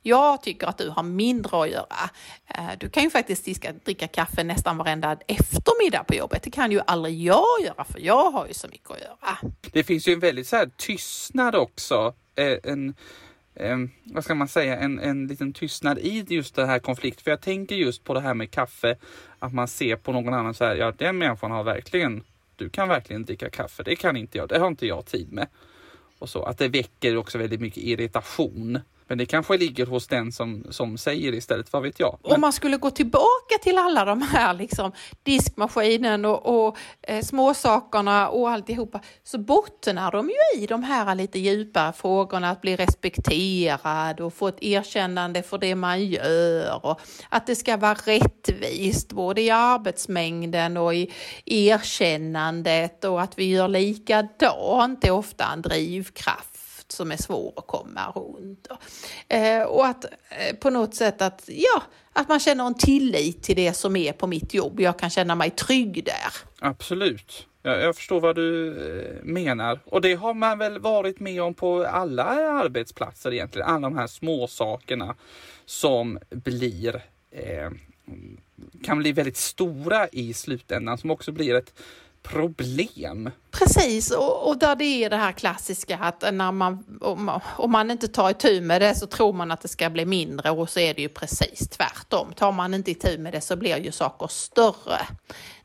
Jag 0.05 0.41
tycker 0.41 0.67
att 0.67 0.77
du 0.77 0.89
har 0.89 1.03
mindre 1.03 1.62
att 1.62 1.69
göra. 1.69 2.10
Eh, 2.48 2.69
du 2.79 2.89
kan 2.89 3.03
ju 3.03 3.10
faktiskt 3.10 3.45
diska, 3.45 3.74
dricka 3.86 4.07
kaffe 4.07 4.43
nästan 4.43 4.77
varenda 4.77 5.17
eftermiddag 5.27 6.03
på 6.03 6.15
jobbet. 6.15 6.43
Det 6.43 6.51
kan 6.51 6.72
ju 6.72 6.81
aldrig 6.88 7.22
jag 7.22 7.45
göra 7.63 7.83
för 7.83 8.00
jag 8.00 8.31
har 8.31 8.48
ju 8.48 8.53
så 8.53 8.67
mycket 8.67 8.91
att 8.91 9.01
göra. 9.01 9.51
Det 9.72 9.83
finns 9.83 10.07
ju 10.07 10.13
en 10.13 10.19
väldigt 10.19 10.48
så 10.48 10.55
här 10.55 10.69
tystnad 10.77 11.55
också. 11.55 12.13
Eh, 12.36 12.57
en, 12.63 12.95
en, 13.55 13.91
vad 14.03 14.24
ska 14.24 14.36
man 14.36 14.48
säga, 14.48 14.79
en, 14.79 15.00
en 15.00 15.27
liten 15.27 15.53
tystnad 15.53 15.98
i 16.00 16.25
just 16.29 16.55
det 16.55 16.65
här 16.65 16.79
konflikten. 16.79 17.24
För 17.24 17.31
jag 17.31 17.41
tänker 17.41 17.75
just 17.75 18.03
på 18.03 18.13
det 18.13 18.22
här 18.22 18.33
med 18.33 18.51
kaffe, 18.51 18.98
att 19.39 19.53
man 19.53 19.67
ser 19.67 19.95
på 19.95 20.12
någon 20.12 20.33
annan 20.33 20.53
så 20.53 20.65
här, 20.65 20.75
ja 20.75 20.93
den 20.98 21.17
människan 21.17 21.51
har 21.51 21.63
verkligen 21.63 22.24
du 22.55 22.69
kan 22.69 22.89
verkligen 22.89 23.25
dricka 23.25 23.50
kaffe. 23.50 23.83
Det 23.83 23.95
kan 23.95 24.17
inte 24.17 24.38
jag. 24.38 24.50
Det 24.50 24.60
har 24.60 24.67
inte 24.67 24.88
jag 24.88 25.05
tid 25.05 25.31
med. 25.31 25.48
Och 26.19 26.29
så 26.29 26.43
att 26.43 26.57
det 26.57 26.67
väcker 26.67 27.17
också 27.17 27.38
väldigt 27.38 27.62
mycket 27.62 27.83
irritation. 27.83 28.79
Men 29.07 29.17
det 29.17 29.25
kanske 29.25 29.57
ligger 29.57 29.86
hos 29.86 30.07
den 30.07 30.31
som, 30.31 30.65
som 30.69 30.98
säger 30.98 31.33
istället, 31.33 31.74
vad 31.74 31.83
vet 31.83 32.00
jag. 32.00 32.19
Men... 32.24 32.31
Om 32.31 32.41
man 32.41 32.53
skulle 32.53 32.77
gå 32.77 32.89
tillbaka 32.89 33.57
till 33.62 33.77
alla 33.77 34.05
de 34.05 34.22
här 34.22 34.53
liksom, 34.53 34.91
diskmaskinen 35.24 36.25
och, 36.25 36.67
och 36.67 36.77
eh, 37.01 37.22
småsakerna 37.22 38.29
och 38.29 38.50
alltihopa 38.50 39.00
så 39.24 39.38
bottnar 39.38 40.12
de 40.12 40.29
ju 40.29 40.63
i 40.63 40.65
de 40.67 40.83
här 40.83 41.15
lite 41.15 41.39
djupare 41.39 41.93
frågorna 41.93 42.50
att 42.50 42.62
bli 42.62 42.75
respekterad 42.75 44.19
och 44.19 44.33
få 44.33 44.48
ett 44.48 44.63
erkännande 44.63 45.43
för 45.43 45.57
det 45.57 45.75
man 45.75 46.05
gör 46.05 46.86
och 46.86 47.01
att 47.29 47.48
det 47.48 47.55
ska 47.55 47.77
vara 47.77 47.93
rättvist 47.93 49.13
både 49.13 49.41
i 49.41 49.50
arbetsmängden 49.50 50.77
och 50.77 50.95
i 50.95 51.12
erkännandet 51.45 53.03
och 53.03 53.22
att 53.22 53.39
vi 53.39 53.45
gör 53.45 53.67
likadant 53.67 55.03
är 55.03 55.12
ofta 55.12 55.45
en 55.53 55.62
drivkraft 55.62 56.52
som 56.94 57.12
är 57.12 57.18
svår 57.18 57.54
att 57.56 57.68
komma 57.68 58.12
runt. 58.16 58.68
Eh, 59.28 59.64
och 59.64 59.86
att 59.86 60.06
eh, 60.06 60.56
på 60.56 60.70
något 60.70 60.96
sätt 60.96 61.22
att, 61.22 61.44
ja, 61.48 61.84
att 62.14 62.30
man 62.30 62.40
känner 62.40 62.68
en 62.68 62.74
tillit 62.74 63.44
till 63.44 63.56
det 63.56 63.74
som 63.74 63.96
är 63.96 64.14
på 64.14 64.28
mitt 64.28 64.54
jobb. 64.54 64.80
Jag 64.80 65.00
kan 65.00 65.10
känna 65.10 65.36
mig 65.36 65.50
trygg 65.50 66.04
där. 66.06 66.34
Absolut. 66.60 67.48
Jag, 67.62 67.82
jag 67.82 67.96
förstår 67.96 68.20
vad 68.20 68.36
du 68.36 68.68
eh, 68.68 69.24
menar. 69.24 69.80
Och 69.86 70.02
det 70.02 70.14
har 70.14 70.34
man 70.34 70.58
väl 70.58 70.80
varit 70.80 71.20
med 71.20 71.42
om 71.42 71.54
på 71.54 71.86
alla 71.86 72.24
arbetsplatser 72.24 73.34
egentligen. 73.34 73.68
Alla 73.68 73.90
de 73.90 73.98
här 73.98 74.08
små 74.08 74.48
sakerna 74.48 75.16
som 75.66 76.20
blir 76.30 77.04
eh, 77.32 77.70
kan 78.84 79.00
bli 79.00 79.12
väldigt 79.12 79.38
stora 79.38 80.08
i 80.08 80.34
slutändan 80.34 80.98
som 80.98 81.12
också 81.12 81.32
blir 81.32 81.56
ett 81.56 81.74
problem. 82.24 83.30
Precis, 83.51 84.12
och, 84.12 84.48
och 84.48 84.58
där 84.58 84.75
det 84.75 85.03
är 85.03 85.10
det 85.10 85.15
här 85.15 85.32
klassiska 85.32 85.98
att 85.98 86.34
när 86.34 86.51
man, 86.51 86.98
om, 87.01 87.25
man, 87.25 87.42
om 87.58 87.72
man 87.72 87.92
inte 87.92 88.08
tar 88.08 88.30
itu 88.30 88.62
med 88.62 88.82
det 88.82 88.96
så 88.96 89.08
tror 89.08 89.34
man 89.34 89.51
att 89.51 89.62
det 89.62 89.68
ska 89.68 89.89
bli 89.89 90.06
mindre 90.06 90.51
och 90.51 90.70
så 90.70 90.80
är 90.80 90.94
det 90.94 91.01
ju 91.01 91.10
precis 91.10 91.70
tvärtom. 91.70 92.34
Tar 92.34 92.51
man 92.51 92.74
inte 92.74 92.92
itu 92.92 93.18
med 93.18 93.34
det 93.34 93.42
så 93.42 93.56
blir 93.56 93.77
ju 93.77 93.92
saker 93.92 94.27
större. 94.27 95.00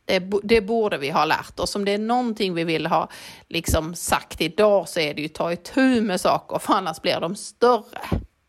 Det, 0.05 0.23
det, 0.43 0.61
borde 0.61 0.99
vi 0.99 1.11
ha 1.11 1.25
lärt 1.25 1.61
oss. 1.61 1.77
Om 1.77 1.85
det 1.85 1.93
är 1.93 1.99
någonting 1.99 2.55
vi 2.55 2.65
vill 2.65 2.87
ha 2.87 3.09
liksom 3.49 3.95
sagt 3.95 4.41
idag 4.41 4.89
så 4.89 5.01
är 5.01 5.15
det 5.15 5.23
ju 5.23 5.29
ta 5.29 5.53
itu 5.53 6.01
med 6.01 6.21
saker 6.21 6.59
för 6.59 6.75
annars 6.75 7.03
blir 7.03 7.21
de 7.21 7.37
större. 7.37 8.01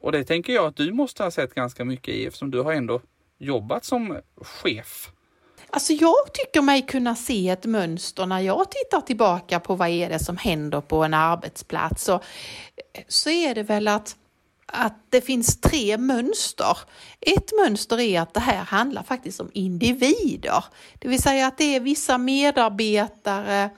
Och 0.02 0.12
det 0.12 0.24
tänker 0.24 0.54
jag 0.54 0.66
att 0.66 0.76
du 0.76 0.92
måste 0.92 1.24
ha 1.24 1.32
sett 1.32 1.54
ganska 1.54 1.86
mycket 1.86 2.14
i 2.14 2.26
eftersom 2.26 2.52
du 2.52 2.62
har 2.62 2.74
ändå 2.74 3.02
jobbat 3.40 3.86
som 3.86 4.18
chef 4.42 5.12
Alltså 5.72 5.94
jag 5.94 6.34
tycker 6.34 6.62
mig 6.62 6.82
kunna 6.82 7.16
se 7.16 7.50
ett 7.50 7.66
mönster 7.66 8.26
när 8.26 8.40
jag 8.40 8.72
tittar 8.72 9.02
tillbaka 9.02 9.60
på 9.60 9.76
vad 9.76 9.90
är 9.90 10.10
det 10.10 10.20
som 10.20 10.38
händer 10.38 10.82
på 10.82 11.04
en 11.04 11.14
arbetsplats. 11.14 12.04
Så, 12.04 12.14
eh, 12.14 13.04
så 13.08 13.30
är 13.30 13.56
det 13.56 13.64
väl 13.64 13.88
att, 13.88 14.16
att 14.66 14.96
det 15.10 15.22
finns 15.22 15.62
tre 15.62 15.98
mönster. 15.98 16.78
Ett 17.22 17.52
mönster 17.64 18.00
är 18.00 18.22
att 18.22 18.34
det 18.34 18.40
här 18.40 18.64
handlar 18.64 19.04
faktiskt 19.04 19.40
om 19.40 19.52
individer. 19.54 20.64
Det 21.00 21.08
vill 21.08 21.22
säga 21.22 21.48
att 21.48 21.58
det 21.58 21.76
är 21.76 21.80
vissa 21.80 22.18
medarbetare 22.18 23.70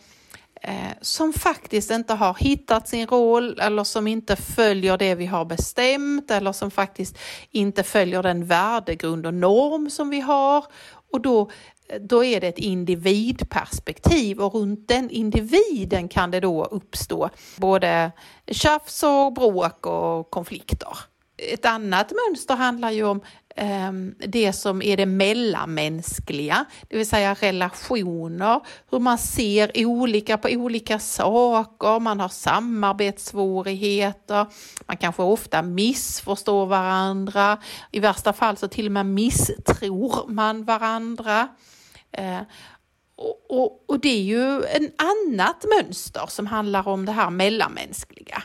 eh, 0.62 0.92
som 1.02 1.34
faktiskt 1.34 1.92
inte 1.92 2.14
har 2.14 2.36
hittat 2.40 2.88
sin 2.88 3.08
roll 3.08 3.60
eller 3.60 3.84
som 3.84 4.08
inte 4.08 4.36
följer 4.36 4.98
det 4.98 5.16
vi 5.16 5.26
har 5.26 5.46
bestämt 5.46 6.32
eller 6.32 6.52
som 6.52 6.72
faktiskt 6.72 7.18
inte 7.52 7.84
följer 7.84 8.24
den 8.24 8.46
värdegrund 8.46 9.26
och 9.26 9.34
norm 9.34 9.90
som 9.90 10.10
vi 10.10 10.20
har. 10.20 10.66
Och 11.12 11.22
då 11.22 11.52
då 12.00 12.24
är 12.24 12.42
det 12.42 12.48
ett 12.48 12.58
individperspektiv 12.58 14.40
och 14.40 14.54
runt 14.54 14.88
den 14.88 15.10
individen 15.10 16.08
kan 16.08 16.32
det 16.32 16.40
då 16.40 16.66
uppstå 16.66 17.30
både 17.58 18.12
tjafs 18.52 19.04
och 19.04 19.34
bråk 19.34 19.86
och 19.86 20.30
konflikter. 20.30 20.98
Ett 21.38 21.66
annat 21.66 22.12
mönster 22.12 22.56
handlar 22.56 22.92
ju 22.92 23.04
om 23.04 23.22
ehm, 23.56 24.16
det 24.28 24.54
som 24.54 24.82
är 24.82 24.98
det 24.98 25.06
mellanmänskliga, 25.06 26.66
det 26.90 26.98
vill 26.98 27.10
säga 27.10 27.34
relationer, 27.34 28.60
hur 28.92 29.00
man 29.00 29.18
ser 29.18 29.86
olika 29.86 30.38
på 30.38 30.50
olika 30.50 31.00
saker, 31.00 32.00
man 32.00 32.20
har 32.20 32.30
samarbetssvårigheter, 32.30 34.46
man 34.86 34.98
kanske 34.98 35.24
ofta 35.24 35.62
missförstår 35.62 36.66
varandra, 36.66 37.58
i 37.92 38.00
värsta 38.00 38.34
fall 38.34 38.58
så 38.58 38.68
till 38.68 38.86
och 38.86 38.92
med 38.92 39.06
misstror 39.06 40.28
man 40.28 40.64
varandra. 40.64 41.48
Eh, 42.12 42.42
och, 43.16 43.46
och, 43.50 43.84
och, 43.88 44.00
det 44.00 44.10
är 44.10 44.22
ju 44.22 44.64
en 44.64 44.92
annat 44.96 45.66
mönster 45.78 46.26
som 46.28 46.48
handlar 46.48 46.88
om 46.88 47.06
det 47.06 47.12
här 47.12 47.30
mellanmänskliga. 47.30 48.44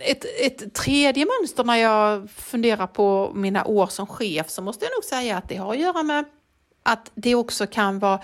Ett, 0.00 0.24
ett 0.40 0.74
tredje 0.74 1.26
mönster 1.40 1.64
när 1.64 1.76
jag 1.76 2.30
funderar 2.30 2.86
på 2.86 3.32
mina 3.34 3.64
år 3.64 3.86
som 3.86 4.06
chef 4.06 4.50
så 4.50 4.62
måste 4.62 4.84
jag 4.84 4.92
nog 4.96 5.04
säga 5.04 5.36
att 5.36 5.48
det 5.48 5.56
har 5.56 5.72
att 5.72 5.80
göra 5.80 6.02
med 6.02 6.24
att 6.82 7.10
det 7.14 7.34
också 7.34 7.66
kan 7.66 7.98
vara 7.98 8.20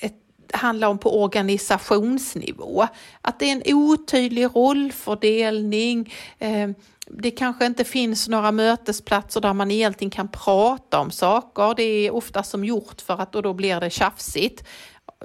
ett 0.00 0.25
handla 0.52 0.88
om 0.88 0.98
på 0.98 1.22
organisationsnivå. 1.22 2.86
Att 3.20 3.38
det 3.38 3.50
är 3.50 3.52
en 3.52 3.74
otydlig 3.74 4.44
rollfördelning, 4.44 6.14
eh, 6.38 6.68
det 7.10 7.30
kanske 7.30 7.66
inte 7.66 7.84
finns 7.84 8.28
några 8.28 8.52
mötesplatser 8.52 9.40
där 9.40 9.52
man 9.52 9.70
egentligen 9.70 10.10
kan 10.10 10.28
prata 10.28 11.00
om 11.00 11.10
saker. 11.10 11.74
Det 11.76 11.82
är 11.82 12.14
ofta 12.14 12.42
som 12.42 12.64
gjort 12.64 13.00
för 13.00 13.20
att 13.20 13.34
och 13.34 13.42
då 13.42 13.52
blir 13.54 13.80
det 13.80 13.90
tjafsigt. 13.90 14.64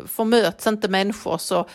För 0.06 0.24
möts 0.24 0.68
inte 0.68 0.88
människor 0.88 1.38
så 1.38 1.66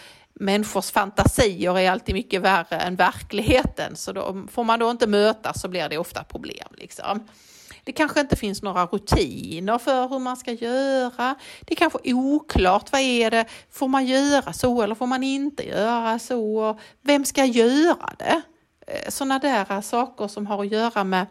människors 0.41 0.91
fantasier 0.91 1.79
är 1.79 1.91
alltid 1.91 2.15
mycket 2.15 2.43
värre 2.43 2.77
än 2.77 2.97
verkligheten. 2.97 3.97
Så 3.97 4.13
då, 4.13 4.47
får 4.51 4.65
man 4.65 4.79
då 4.79 4.91
inte 4.91 5.07
mötas 5.07 5.61
så 5.61 5.69
blir 5.69 5.89
det 5.89 5.99
ofta 5.99 6.25
problem. 6.25 6.69
Liksom. 6.77 7.29
Det 7.87 7.93
kanske 7.93 8.21
inte 8.21 8.37
finns 8.37 8.63
några 8.63 8.87
rutiner 8.87 9.79
för 9.79 10.09
hur 10.09 10.19
man 10.19 10.37
ska 10.37 10.53
göra. 10.53 11.35
Det 11.61 11.75
är 11.75 11.77
kanske 11.77 11.99
oklart, 12.05 12.93
vad 12.93 13.01
är 13.01 13.31
det, 13.31 13.47
får 13.71 13.89
man 13.89 14.07
göra 14.07 14.53
så 14.53 14.83
eller 14.83 14.95
får 14.95 15.07
man 15.07 15.23
inte 15.23 15.69
göra 15.69 16.19
så? 16.19 16.79
Vem 17.03 17.25
ska 17.25 17.45
göra 17.45 18.15
det? 18.19 18.43
Eh, 18.87 19.11
sådana 19.11 19.39
där 19.39 19.81
saker 19.81 20.29
som 20.29 20.47
har 20.47 20.65
att 20.65 20.73
göra 20.73 21.05
med 21.05 21.27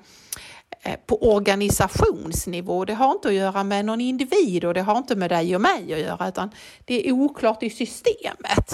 eh, 0.82 0.96
på 1.06 1.34
organisationsnivå. 1.34 2.86
Det 2.86 2.94
har 2.94 3.12
inte 3.12 3.28
att 3.28 3.34
göra 3.34 3.64
med 3.64 3.86
någon 3.86 4.02
individ 4.02 4.66
och 4.66 4.74
det 4.74 4.82
har 4.82 4.98
inte 4.98 5.16
med 5.16 5.32
dig 5.32 5.56
och 5.56 5.62
mig 5.62 5.94
att 5.94 6.00
göra 6.00 6.28
utan 6.28 6.52
det 6.86 7.08
är 7.10 7.12
oklart 7.12 7.64
i 7.64 7.70
systemet. 7.70 8.74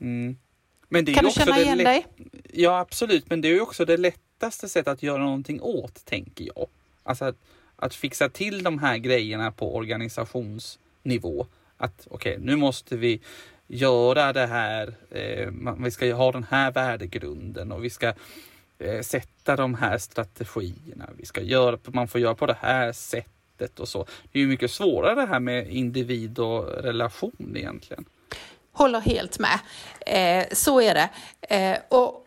Mm. 0.00 0.36
kan 0.90 1.24
du 1.24 1.30
känna 1.30 1.60
igen 1.60 1.78
dig? 1.78 2.06
Ja 2.52 2.78
absolut, 2.78 3.30
men 3.30 3.40
det 3.40 3.48
är 3.48 3.52
ju 3.52 3.60
också 3.60 3.84
det 3.84 3.96
lättaste 3.96 4.68
sättet 4.68 4.92
att 4.92 5.02
göra 5.02 5.22
någonting 5.22 5.60
åt, 5.60 6.04
tänker 6.04 6.44
jag. 6.54 6.66
Alltså 7.06 7.24
att, 7.24 7.36
att 7.76 7.94
fixa 7.94 8.28
till 8.28 8.62
de 8.62 8.78
här 8.78 8.98
grejerna 8.98 9.50
på 9.50 9.76
organisationsnivå. 9.76 11.46
Att 11.76 12.06
okej, 12.10 12.32
okay, 12.32 12.44
nu 12.44 12.56
måste 12.56 12.96
vi 12.96 13.20
göra 13.66 14.32
det 14.32 14.46
här, 14.46 14.94
eh, 15.10 15.74
vi 15.78 15.90
ska 15.90 16.14
ha 16.14 16.32
den 16.32 16.46
här 16.50 16.72
värdegrunden 16.72 17.72
och 17.72 17.84
vi 17.84 17.90
ska 17.90 18.12
eh, 18.78 19.00
sätta 19.00 19.56
de 19.56 19.74
här 19.74 19.98
strategierna. 19.98 21.08
Vi 21.16 21.26
ska 21.26 21.40
göra, 21.40 21.78
man 21.84 22.08
får 22.08 22.20
göra 22.20 22.34
på 22.34 22.46
det 22.46 22.56
här 22.60 22.92
sättet 22.92 23.80
och 23.80 23.88
så. 23.88 24.06
Det 24.32 24.38
är 24.38 24.40
ju 24.40 24.48
mycket 24.48 24.70
svårare 24.70 25.14
det 25.14 25.26
här 25.26 25.40
med 25.40 25.70
individ 25.70 26.38
och 26.38 26.64
relation 26.64 27.52
egentligen. 27.56 28.04
Håller 28.72 29.00
helt 29.00 29.38
med. 29.38 29.58
Eh, 30.06 30.46
så 30.52 30.80
är 30.80 30.94
det. 30.94 31.08
Eh, 31.54 31.78
och 31.88 32.25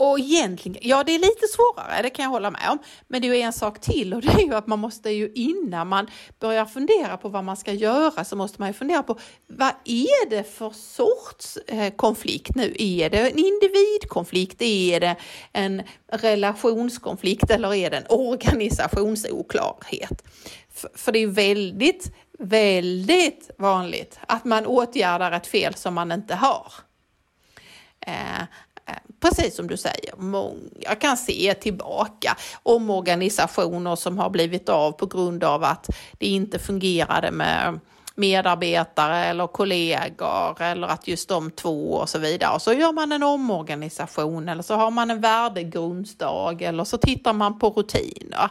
och 0.00 0.18
egentligen, 0.18 0.78
ja 0.82 1.04
det 1.04 1.14
är 1.14 1.18
lite 1.18 1.46
svårare, 1.46 2.02
det 2.02 2.10
kan 2.10 2.22
jag 2.22 2.30
hålla 2.30 2.50
med 2.50 2.70
om. 2.70 2.78
Men 3.08 3.22
det 3.22 3.28
är 3.28 3.34
ju 3.34 3.40
en 3.40 3.52
sak 3.52 3.80
till 3.80 4.14
och 4.14 4.22
det 4.22 4.32
är 4.32 4.46
ju 4.46 4.54
att 4.54 4.66
man 4.66 4.78
måste 4.78 5.10
ju 5.10 5.32
innan 5.34 5.88
man 5.88 6.10
börjar 6.38 6.64
fundera 6.64 7.16
på 7.16 7.28
vad 7.28 7.44
man 7.44 7.56
ska 7.56 7.72
göra 7.72 8.24
så 8.24 8.36
måste 8.36 8.60
man 8.60 8.68
ju 8.68 8.72
fundera 8.72 9.02
på 9.02 9.18
vad 9.46 9.72
är 9.84 10.30
det 10.30 10.44
för 10.44 10.70
sorts 10.70 11.58
eh, 11.66 11.94
konflikt 11.94 12.54
nu? 12.54 12.74
Är 12.78 13.10
det 13.10 13.30
en 13.30 13.38
individkonflikt? 13.38 14.62
Är 14.62 15.00
det 15.00 15.16
en 15.52 15.82
relationskonflikt 16.12 17.50
eller 17.50 17.74
är 17.74 17.90
det 17.90 17.96
en 17.96 18.06
organisationsoklarhet? 18.08 20.22
För, 20.74 20.90
för 20.94 21.12
det 21.12 21.18
är 21.18 21.26
väldigt, 21.26 22.12
väldigt 22.38 23.50
vanligt 23.58 24.18
att 24.20 24.44
man 24.44 24.66
åtgärdar 24.66 25.32
ett 25.32 25.46
fel 25.46 25.74
som 25.74 25.94
man 25.94 26.12
inte 26.12 26.34
har. 26.34 26.72
Eh, 28.06 28.42
Precis 29.20 29.56
som 29.56 29.66
du 29.66 29.76
säger, 29.76 30.14
många 30.16 30.94
kan 31.00 31.16
se 31.16 31.54
tillbaka 31.54 32.36
omorganisationer 32.62 33.96
som 33.96 34.18
har 34.18 34.30
blivit 34.30 34.68
av 34.68 34.92
på 34.92 35.06
grund 35.06 35.44
av 35.44 35.64
att 35.64 35.86
det 36.18 36.26
inte 36.26 36.58
fungerade 36.58 37.30
med 37.30 37.80
medarbetare 38.14 39.24
eller 39.24 39.46
kollegor 39.46 40.62
eller 40.62 40.86
att 40.86 41.08
just 41.08 41.28
de 41.28 41.50
två 41.50 41.92
och 41.92 42.08
så 42.08 42.18
vidare. 42.18 42.54
Och 42.54 42.62
så 42.62 42.72
gör 42.72 42.92
man 42.92 43.12
en 43.12 43.22
omorganisation 43.22 44.48
eller 44.48 44.62
så 44.62 44.74
har 44.74 44.90
man 44.90 45.10
en 45.10 45.20
värdegrundsdag 45.20 46.62
eller 46.62 46.84
så 46.84 46.98
tittar 46.98 47.32
man 47.32 47.58
på 47.58 47.70
rutiner. 47.70 48.50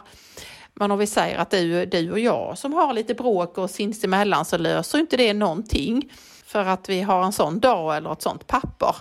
Men 0.74 0.90
om 0.90 0.98
vi 0.98 1.06
säger 1.06 1.38
att 1.38 1.50
du, 1.50 1.86
du 1.86 2.12
och 2.12 2.18
jag 2.18 2.58
som 2.58 2.72
har 2.72 2.92
lite 2.94 3.14
bråk 3.14 3.58
och 3.58 3.70
sinsemellan 3.70 4.44
så 4.44 4.58
löser 4.58 4.98
inte 4.98 5.16
det 5.16 5.34
någonting. 5.34 6.10
för 6.46 6.64
att 6.64 6.88
vi 6.88 7.00
har 7.00 7.24
en 7.24 7.32
sån 7.32 7.60
dag 7.60 7.96
eller 7.96 8.12
ett 8.12 8.22
sånt 8.22 8.46
papper. 8.46 8.96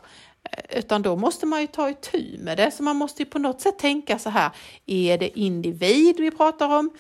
Utan 0.70 1.02
då 1.02 1.16
måste 1.16 1.46
man 1.46 1.62
ju 1.62 1.68
ta 1.68 1.90
itu 1.90 2.38
med 2.40 2.58
det. 2.58 2.72
Så 2.72 2.84
man 2.84 2.96
måste 2.96 3.24
ju 3.24 3.30
på 3.30 3.40
något 3.40 3.62
sätt 3.62 3.80
tänka 3.80 4.20
så 4.20 4.30
här, 4.30 4.52
är 4.86 5.18
det 5.18 5.40
individ 5.40 6.16
vi 6.20 6.32
pratar 6.32 6.78
om? 6.78 6.92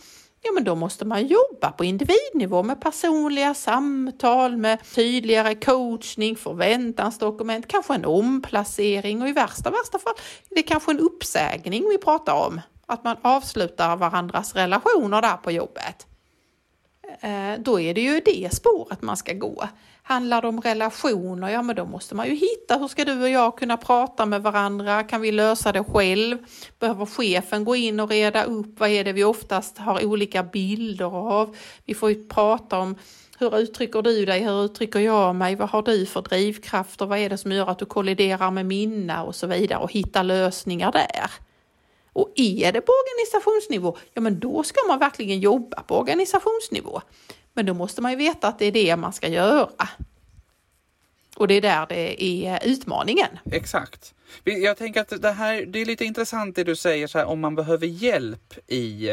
Ja, 0.41 0.51
men 0.51 0.63
då 0.63 0.75
måste 0.75 1.05
man 1.05 1.27
jobba 1.27 1.71
på 1.71 1.83
individnivå 1.83 2.63
med 2.63 2.81
personliga 2.81 3.53
samtal, 3.53 4.57
med 4.57 4.79
tydligare 4.95 5.55
coachning, 5.55 6.35
förväntansdokument, 6.35 7.67
kanske 7.67 7.95
en 7.95 8.05
omplacering 8.05 9.21
och 9.21 9.29
i 9.29 9.31
värsta, 9.31 9.69
värsta 9.69 9.99
fall 9.99 10.13
det 10.49 10.59
är 10.59 10.63
kanske 10.63 10.91
en 10.91 10.99
uppsägning 10.99 11.89
vi 11.89 11.97
pratar 11.97 12.33
om. 12.33 12.61
Att 12.85 13.03
man 13.03 13.17
avslutar 13.21 13.95
varandras 13.97 14.55
relationer 14.55 15.21
där 15.21 15.37
på 15.37 15.51
jobbet. 15.51 16.08
Eh, 17.19 17.59
då 17.59 17.79
är 17.79 17.93
det 17.93 18.01
ju 18.01 18.21
det 18.25 18.53
spåret 18.53 19.01
man 19.01 19.17
ska 19.17 19.33
gå. 19.33 19.67
Handlar 20.03 20.41
det 20.41 20.47
om 20.47 20.61
relationer, 20.61 21.49
ja 21.49 21.61
men 21.61 21.75
då 21.75 21.85
måste 21.85 22.15
man 22.15 22.27
ju 22.27 22.35
hitta 22.35 22.77
hur 22.77 22.87
ska 22.87 23.05
du 23.05 23.21
och 23.21 23.29
jag 23.29 23.57
kunna 23.57 23.77
prata 23.77 24.25
med 24.25 24.41
varandra? 24.41 25.03
Kan 25.03 25.21
vi 25.21 25.31
lösa 25.31 25.71
det 25.71 25.83
själv? 25.83 26.37
Behöver 26.79 27.05
chefen 27.05 27.65
gå 27.65 27.75
in 27.75 27.99
och 27.99 28.09
reda 28.09 28.43
upp? 28.43 28.79
Vad 28.79 28.89
är 28.89 29.03
det 29.03 29.13
vi 29.13 29.23
oftast 29.23 29.77
har 29.77 30.05
olika 30.05 30.43
bilder 30.43 31.15
av? 31.15 31.55
Vi 31.85 31.93
får 31.93 32.09
ju 32.09 32.27
prata 32.27 32.79
om 32.79 32.95
hur 33.39 33.57
uttrycker 33.57 34.01
du 34.01 34.25
dig? 34.25 34.43
Hur 34.43 34.65
uttrycker 34.65 34.99
jag 34.99 35.35
mig? 35.35 35.55
Vad 35.55 35.69
har 35.69 35.81
du 35.81 36.05
för 36.05 36.21
drivkrafter? 36.21 37.05
Vad 37.05 37.19
är 37.19 37.29
det 37.29 37.37
som 37.37 37.51
gör 37.51 37.69
att 37.69 37.79
du 37.79 37.85
kolliderar 37.85 38.51
med 38.51 38.65
mina 38.65 39.23
och 39.23 39.35
så 39.35 39.47
vidare 39.47 39.79
och 39.79 39.91
hitta 39.91 40.23
lösningar 40.23 40.91
där. 40.91 41.48
Och 42.13 42.31
är 42.35 42.71
det 42.71 42.81
på 42.81 42.91
organisationsnivå, 42.91 43.97
ja 44.13 44.21
men 44.21 44.39
då 44.39 44.63
ska 44.63 44.79
man 44.87 44.99
verkligen 44.99 45.39
jobba 45.39 45.83
på 45.83 45.97
organisationsnivå. 45.97 47.01
Men 47.53 47.65
då 47.65 47.73
måste 47.73 48.01
man 48.01 48.11
ju 48.11 48.17
veta 48.17 48.47
att 48.47 48.59
det 48.59 48.65
är 48.65 48.71
det 48.71 48.95
man 48.95 49.13
ska 49.13 49.27
göra. 49.27 49.89
Och 51.35 51.47
det 51.47 51.53
är 51.53 51.61
där 51.61 51.85
det 51.89 52.23
är 52.23 52.59
utmaningen. 52.65 53.27
Exakt. 53.51 54.13
Jag 54.43 54.77
tänker 54.77 55.01
att 55.01 55.21
det 55.21 55.31
här, 55.31 55.65
det 55.65 55.79
är 55.79 55.85
lite 55.85 56.05
intressant 56.05 56.55
det 56.55 56.63
du 56.63 56.75
säger 56.75 57.07
så 57.07 57.17
här, 57.17 57.25
om 57.25 57.39
man 57.39 57.55
behöver 57.55 57.87
hjälp 57.87 58.53
i, 58.67 59.09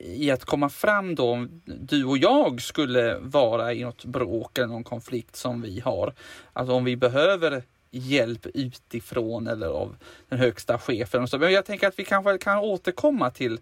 i 0.00 0.30
att 0.30 0.44
komma 0.44 0.68
fram 0.68 1.14
då 1.14 1.30
om 1.30 1.62
du 1.64 2.04
och 2.04 2.18
jag 2.18 2.62
skulle 2.62 3.18
vara 3.18 3.72
i 3.72 3.84
något 3.84 4.04
bråk 4.04 4.58
eller 4.58 4.68
någon 4.68 4.84
konflikt 4.84 5.36
som 5.36 5.62
vi 5.62 5.80
har. 5.80 6.14
Alltså 6.52 6.74
om 6.74 6.84
vi 6.84 6.96
behöver 6.96 7.62
hjälp 7.90 8.46
utifrån 8.54 9.46
eller 9.46 9.66
av 9.66 9.96
den 10.28 10.38
högsta 10.38 10.78
chefen. 10.78 11.22
Och 11.22 11.28
så. 11.28 11.38
Men 11.38 11.52
jag 11.52 11.64
tänker 11.64 11.88
att 11.88 11.98
vi 11.98 12.04
kanske 12.04 12.38
kan 12.38 12.58
återkomma 12.58 13.30
till 13.30 13.58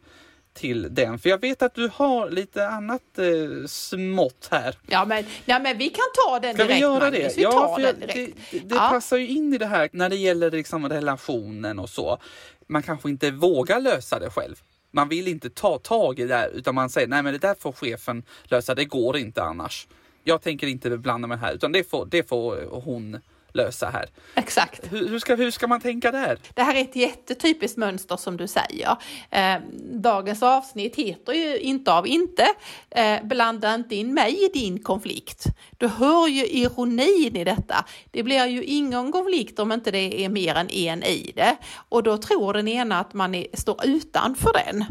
till 0.55 0.95
den. 0.95 1.19
För 1.19 1.29
jag 1.31 1.41
vet 1.41 1.63
att 1.63 1.75
du 1.75 1.91
har 1.95 2.31
lite 2.31 2.69
annat 2.69 3.19
eh, 3.19 3.67
smått 3.67 4.49
här. 4.51 4.75
Ja 4.87 5.05
men, 5.05 5.25
ja, 5.45 5.59
men 5.59 5.79
vi 5.79 5.89
kan 5.89 6.05
ta 6.27 6.41
den 6.41 6.55
Ska 6.55 6.63
direkt 6.65 6.77
vi 6.77 6.81
göra 6.83 6.99
Magnus. 7.01 7.19
det? 7.35 7.37
Vi 7.37 7.43
ja, 7.43 7.51
tar 7.51 7.75
för 7.75 7.93
direkt. 7.93 8.37
det, 8.51 8.59
det 8.59 8.75
Ja. 8.75 8.89
passar 8.91 9.17
ju 9.17 9.29
in 9.29 9.55
i 9.55 9.59
det 9.59 9.67
här 9.67 9.89
när 9.93 10.09
det 10.11 10.17
gäller 10.17 10.51
liksom 10.51 10.89
relationen 10.89 11.79
och 11.79 11.89
så. 11.91 12.19
Man 12.67 12.83
kanske 12.83 13.09
inte 13.09 13.31
vågar 13.31 13.81
lösa 13.81 14.19
det 14.19 14.31
själv. 14.31 14.55
Man 14.91 15.09
vill 15.09 15.29
inte 15.29 15.51
ta 15.51 15.79
tag 15.79 16.19
i 16.19 16.25
det 16.27 16.35
här 16.35 16.49
utan 16.55 16.75
man 16.75 16.91
säger 16.91 17.09
nej 17.09 17.23
men 17.23 17.33
det 17.33 17.39
där 17.39 17.55
får 17.59 17.73
chefen 17.73 18.23
lösa, 18.45 18.75
det 18.75 18.85
går 18.85 19.17
inte 19.17 19.43
annars. 19.43 19.87
Jag 20.25 20.43
tänker 20.43 20.67
inte 20.67 20.91
blanda 20.99 21.29
mig 21.29 21.39
här 21.39 21.55
utan 21.55 21.73
det 21.73 21.91
får, 21.91 22.07
det 22.07 22.29
får 22.29 22.57
hon 22.85 23.21
lösa 23.55 23.91
här. 23.91 24.07
Exakt. 24.35 24.93
Hur, 24.93 25.09
hur, 25.09 25.19
ska, 25.19 25.35
hur 25.35 25.51
ska 25.51 25.67
man 25.67 25.81
tänka 25.81 26.11
där? 26.11 26.39
Det 26.55 26.63
här 26.63 26.75
är 26.75 26.81
ett 26.81 26.97
jättetypiskt 26.97 27.79
mönster 27.79 28.17
som 28.17 28.37
du 28.37 28.47
säger. 28.47 28.97
Eh, 29.31 29.57
dagens 29.93 30.43
avsnitt 30.43 30.97
heter 30.97 31.33
ju 31.33 31.59
inte 31.59 31.93
av 31.93 32.07
inte. 32.07 32.47
Eh, 32.91 33.23
blanda 33.25 33.75
inte 33.75 33.95
in 33.95 34.15
mig 34.15 34.45
i 34.45 34.59
din 34.59 34.83
konflikt. 34.83 35.45
Du 35.79 35.89
hör 35.89 36.29
ju 36.29 36.47
ironin 36.47 37.37
i 37.37 37.45
detta. 37.45 37.85
Det 38.11 38.23
blir 38.23 38.47
ju 38.47 38.65
ingen 38.65 39.13
konflikt 39.13 39.59
om 39.59 39.73
inte 39.73 39.91
det 39.91 40.25
är 40.25 40.29
mer 40.29 40.55
än 40.55 40.71
en 40.71 41.03
i 41.03 41.33
det. 41.37 41.57
Och 41.89 42.03
då 42.03 42.17
tror 42.17 42.53
den 42.53 42.69
ena 42.69 43.01
att 43.01 43.15
man 43.15 43.35
är, 43.35 43.47
står 43.53 43.87
utanför 43.87 44.53
den. 44.53 44.85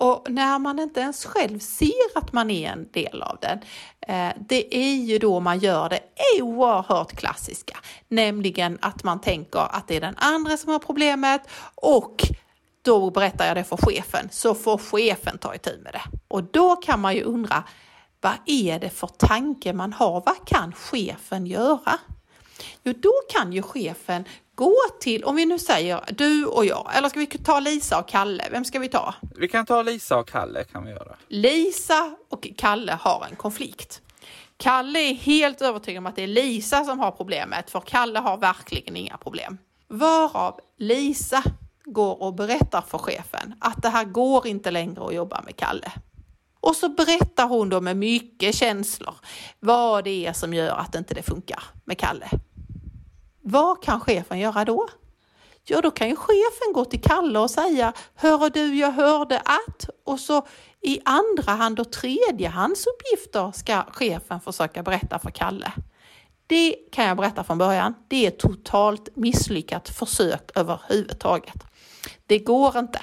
Och 0.00 0.30
när 0.30 0.58
man 0.58 0.78
inte 0.78 1.00
ens 1.00 1.24
själv 1.24 1.58
ser 1.58 2.18
att 2.18 2.32
man 2.32 2.50
är 2.50 2.72
en 2.72 2.88
del 2.92 3.22
av 3.22 3.38
den, 3.40 3.58
eh, 4.00 4.32
det 4.48 4.76
är 4.76 4.94
ju 4.94 5.18
då 5.18 5.40
man 5.40 5.58
gör 5.58 5.88
det 5.88 6.00
oerhört 6.42 7.12
klassiska, 7.12 7.78
nämligen 8.08 8.78
att 8.82 9.04
man 9.04 9.20
tänker 9.20 9.76
att 9.76 9.88
det 9.88 9.96
är 9.96 10.00
den 10.00 10.16
andra 10.16 10.56
som 10.56 10.72
har 10.72 10.78
problemet 10.78 11.42
och 11.74 12.22
då 12.82 13.10
berättar 13.10 13.46
jag 13.46 13.56
det 13.56 13.64
för 13.64 13.76
chefen, 13.76 14.28
så 14.30 14.54
får 14.54 14.78
chefen 14.78 15.38
ta 15.38 15.54
itu 15.54 15.78
med 15.82 15.92
det. 15.92 16.18
Och 16.28 16.44
då 16.44 16.76
kan 16.76 17.00
man 17.00 17.14
ju 17.14 17.22
undra, 17.22 17.64
vad 18.20 18.34
är 18.46 18.78
det 18.78 18.90
för 18.90 19.06
tanke 19.06 19.72
man 19.72 19.92
har? 19.92 20.22
Vad 20.26 20.46
kan 20.46 20.72
chefen 20.72 21.46
göra? 21.46 21.98
Jo, 22.82 22.94
då 22.96 23.12
kan 23.32 23.52
ju 23.52 23.62
chefen 23.62 24.24
gå 24.60 24.76
till, 25.00 25.24
om 25.24 25.36
vi 25.36 25.46
nu 25.46 25.58
säger 25.58 26.00
du 26.08 26.46
och 26.46 26.64
jag, 26.64 26.90
eller 26.96 27.08
ska 27.08 27.18
vi 27.18 27.26
ta 27.26 27.60
Lisa 27.60 27.98
och 27.98 28.08
Kalle? 28.08 28.48
Vem 28.50 28.64
ska 28.64 28.78
vi 28.78 28.88
ta? 28.88 29.14
Vi 29.36 29.48
kan 29.48 29.66
ta 29.66 29.82
Lisa 29.82 30.18
och 30.18 30.28
Kalle 30.28 30.64
kan 30.64 30.84
vi 30.84 30.90
göra. 30.90 31.16
Lisa 31.28 32.16
och 32.28 32.48
Kalle 32.56 32.92
har 32.92 33.26
en 33.30 33.36
konflikt. 33.36 34.00
Kalle 34.56 34.98
är 34.98 35.14
helt 35.14 35.62
övertygad 35.62 35.98
om 35.98 36.06
att 36.06 36.16
det 36.16 36.22
är 36.22 36.26
Lisa 36.26 36.84
som 36.84 36.98
har 36.98 37.10
problemet, 37.10 37.70
för 37.70 37.80
Kalle 37.80 38.18
har 38.18 38.36
verkligen 38.36 38.96
inga 38.96 39.16
problem. 39.16 39.58
Varav 39.88 40.60
Lisa 40.78 41.42
går 41.84 42.22
och 42.22 42.34
berättar 42.34 42.80
för 42.80 42.98
chefen 42.98 43.54
att 43.60 43.82
det 43.82 43.88
här 43.88 44.04
går 44.04 44.46
inte 44.46 44.70
längre 44.70 45.06
att 45.06 45.14
jobba 45.14 45.42
med 45.42 45.56
Kalle. 45.56 45.92
Och 46.60 46.76
så 46.76 46.88
berättar 46.88 47.46
hon 47.46 47.68
då 47.68 47.80
med 47.80 47.96
mycket 47.96 48.54
känslor 48.54 49.14
vad 49.60 50.04
det 50.04 50.26
är 50.26 50.32
som 50.32 50.54
gör 50.54 50.76
att 50.76 50.94
inte 50.94 51.14
det 51.14 51.22
funkar 51.22 51.62
med 51.84 51.98
Kalle. 51.98 52.30
Vad 53.42 53.82
kan 53.82 54.00
chefen 54.00 54.38
göra 54.38 54.64
då? 54.64 54.88
Ja, 55.64 55.80
då 55.80 55.90
kan 55.90 56.08
ju 56.08 56.16
chefen 56.16 56.72
gå 56.74 56.84
till 56.84 57.00
Kalle 57.00 57.38
och 57.38 57.50
säga 57.50 57.92
Hör 58.14 58.50
du, 58.50 58.74
jag 58.74 58.90
hörde 58.90 59.38
att 59.38 59.88
och 60.04 60.20
så 60.20 60.46
i 60.80 61.00
andra 61.04 61.52
hand 61.52 61.80
och 61.80 61.92
tredje 61.92 62.48
hands 62.48 62.86
uppgifter 62.86 63.52
ska 63.52 63.82
chefen 63.92 64.40
försöka 64.40 64.82
berätta 64.82 65.18
för 65.18 65.30
Kalle. 65.30 65.72
Det 66.46 66.76
kan 66.92 67.04
jag 67.04 67.16
berätta 67.16 67.44
från 67.44 67.58
början. 67.58 67.94
Det 68.08 68.24
är 68.24 68.28
ett 68.28 68.38
totalt 68.38 69.16
misslyckat 69.16 69.88
försök 69.88 70.50
överhuvudtaget. 70.54 71.64
Det 72.26 72.38
går 72.38 72.78
inte. 72.78 73.00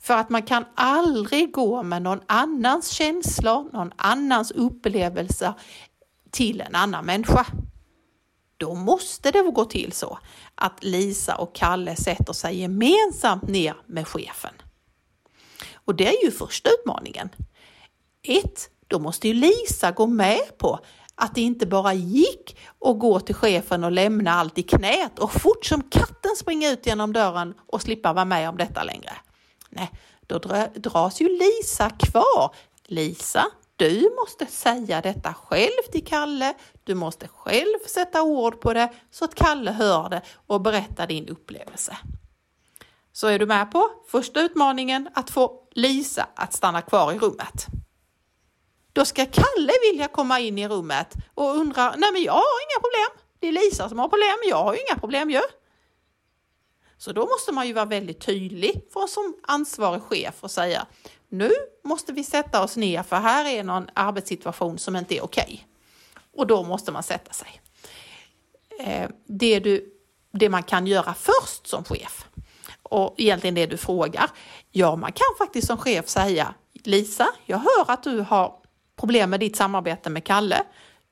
För 0.00 0.14
att 0.14 0.30
man 0.30 0.42
kan 0.42 0.64
aldrig 0.74 1.52
gå 1.52 1.82
med 1.82 2.02
någon 2.02 2.20
annans 2.26 2.90
känslor, 2.90 3.68
någon 3.72 3.92
annans 3.96 4.50
upplevelser 4.50 5.54
till 6.30 6.60
en 6.60 6.74
annan 6.74 7.06
människa. 7.06 7.46
Då 8.56 8.74
måste 8.74 9.30
det 9.30 9.42
gå 9.42 9.64
till 9.64 9.92
så 9.92 10.18
att 10.54 10.84
Lisa 10.84 11.34
och 11.34 11.54
Kalle 11.54 11.96
sätter 11.96 12.32
sig 12.32 12.60
gemensamt 12.60 13.48
ner 13.48 13.76
med 13.86 14.08
chefen. 14.08 14.54
Och 15.74 15.94
det 15.94 16.18
är 16.18 16.24
ju 16.24 16.30
första 16.30 16.70
utmaningen. 16.70 17.28
Ett, 18.22 18.70
då 18.86 18.98
måste 18.98 19.28
ju 19.28 19.34
Lisa 19.34 19.90
gå 19.90 20.06
med 20.06 20.58
på 20.58 20.80
att 21.14 21.34
det 21.34 21.40
inte 21.40 21.66
bara 21.66 21.92
gick 21.92 22.58
att 22.80 22.98
gå 22.98 23.20
till 23.20 23.34
chefen 23.34 23.84
och 23.84 23.92
lämna 23.92 24.30
allt 24.30 24.58
i 24.58 24.62
knät 24.62 25.18
och 25.18 25.32
fort 25.32 25.64
som 25.64 25.82
katten 25.82 26.36
springa 26.36 26.70
ut 26.70 26.86
genom 26.86 27.12
dörren 27.12 27.54
och 27.66 27.82
slippa 27.82 28.12
vara 28.12 28.24
med 28.24 28.48
om 28.48 28.56
detta 28.56 28.82
längre. 28.82 29.12
Nej, 29.70 29.90
då 30.26 30.38
dras 30.74 31.20
ju 31.20 31.28
Lisa 31.28 31.90
kvar. 31.90 32.54
Lisa, 32.86 33.46
du 33.76 34.16
måste 34.20 34.46
säga 34.46 35.00
detta 35.00 35.34
själv 35.34 35.82
till 35.92 36.06
Kalle. 36.06 36.54
Du 36.84 36.94
måste 36.94 37.28
själv 37.28 37.78
sätta 37.86 38.22
ord 38.22 38.60
på 38.60 38.72
det 38.72 38.92
så 39.10 39.24
att 39.24 39.34
Kalle 39.34 39.70
hör 39.70 40.08
det 40.08 40.22
och 40.46 40.60
berättar 40.60 41.06
din 41.06 41.28
upplevelse. 41.28 41.96
Så 43.12 43.26
är 43.26 43.38
du 43.38 43.46
med 43.46 43.72
på 43.72 43.90
första 44.08 44.40
utmaningen 44.40 45.08
att 45.14 45.30
få 45.30 45.68
Lisa 45.72 46.28
att 46.34 46.52
stanna 46.52 46.82
kvar 46.82 47.12
i 47.12 47.18
rummet. 47.18 47.66
Då 48.92 49.04
ska 49.04 49.26
Kalle 49.26 49.72
vilja 49.90 50.08
komma 50.08 50.40
in 50.40 50.58
i 50.58 50.68
rummet 50.68 51.14
och 51.34 51.56
undra, 51.56 51.94
nej 51.96 52.12
men 52.12 52.22
jag 52.22 52.32
har 52.32 52.40
inga 52.40 52.80
problem. 52.80 53.24
Det 53.38 53.48
är 53.48 53.52
Lisa 53.52 53.88
som 53.88 53.98
har 53.98 54.08
problem, 54.08 54.36
jag 54.48 54.64
har 54.64 54.74
ju 54.74 54.80
inga 54.88 54.98
problem 54.98 55.30
ju. 55.30 55.40
Så 56.96 57.12
då 57.12 57.26
måste 57.26 57.52
man 57.52 57.66
ju 57.66 57.72
vara 57.72 57.84
väldigt 57.84 58.20
tydlig 58.20 58.88
för 58.92 59.06
som 59.06 59.36
ansvarig 59.42 60.02
chef 60.02 60.34
och 60.40 60.50
säga, 60.50 60.86
nu 61.38 61.50
måste 61.84 62.12
vi 62.12 62.24
sätta 62.24 62.62
oss 62.62 62.76
ner 62.76 63.02
för 63.02 63.16
här 63.16 63.44
är 63.44 63.64
någon 63.64 63.88
arbetssituation 63.94 64.78
som 64.78 64.96
inte 64.96 65.16
är 65.16 65.24
okej. 65.24 65.44
Okay. 65.44 65.58
Och 66.36 66.46
då 66.46 66.62
måste 66.62 66.92
man 66.92 67.02
sätta 67.02 67.32
sig. 67.32 67.60
Eh, 68.80 69.10
det, 69.26 69.60
du, 69.60 69.92
det 70.32 70.48
man 70.48 70.62
kan 70.62 70.86
göra 70.86 71.14
först 71.14 71.66
som 71.66 71.84
chef 71.84 72.26
och 72.82 73.14
egentligen 73.16 73.54
det 73.54 73.66
du 73.66 73.76
frågar. 73.76 74.30
Ja, 74.70 74.96
man 74.96 75.12
kan 75.12 75.26
faktiskt 75.38 75.66
som 75.66 75.78
chef 75.78 76.08
säga 76.08 76.54
Lisa, 76.72 77.26
jag 77.44 77.58
hör 77.58 77.90
att 77.90 78.02
du 78.02 78.20
har 78.20 78.54
problem 78.96 79.30
med 79.30 79.40
ditt 79.40 79.56
samarbete 79.56 80.10
med 80.10 80.24
Kalle. 80.24 80.62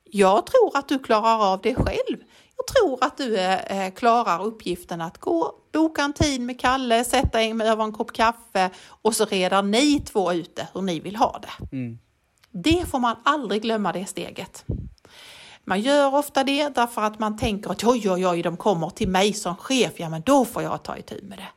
Jag 0.04 0.46
tror 0.46 0.76
att 0.76 0.88
du 0.88 0.98
klarar 0.98 1.52
av 1.52 1.60
det 1.62 1.74
själv. 1.74 2.16
Jag 2.66 2.74
tror 2.76 3.04
att 3.04 3.16
du 3.16 3.38
eh, 3.38 3.92
klarar 3.92 4.44
uppgiften 4.44 5.00
att 5.00 5.18
gå, 5.18 5.54
boka 5.72 6.02
en 6.02 6.12
tid 6.12 6.40
med 6.40 6.60
Kalle, 6.60 7.04
sätta 7.04 7.42
er 7.42 7.64
över 7.64 7.84
en 7.84 7.92
kopp 7.92 8.12
kaffe 8.12 8.70
och 8.86 9.16
så 9.16 9.24
reder 9.24 9.62
ni 9.62 10.00
två 10.00 10.32
ut 10.32 10.56
det 10.56 10.68
hur 10.74 10.82
ni 10.82 11.00
vill 11.00 11.16
ha 11.16 11.40
det. 11.42 11.76
Mm. 11.76 11.98
Det 12.50 12.84
får 12.90 12.98
man 12.98 13.16
aldrig 13.22 13.62
glömma 13.62 13.92
det 13.92 14.06
steget. 14.06 14.64
Man 15.64 15.80
gör 15.80 16.14
ofta 16.14 16.44
det 16.44 16.68
därför 16.68 17.02
att 17.02 17.18
man 17.18 17.38
tänker 17.38 17.70
att 17.70 17.84
oj, 17.84 18.10
oj, 18.10 18.26
oj, 18.26 18.42
de 18.42 18.56
kommer 18.56 18.90
till 18.90 19.08
mig 19.08 19.32
som 19.32 19.56
chef, 19.56 19.92
ja 19.96 20.08
men 20.08 20.22
då 20.22 20.44
får 20.44 20.62
jag 20.62 20.82
ta 20.82 20.96
itu 20.96 21.20
med 21.22 21.38
det. 21.38 21.48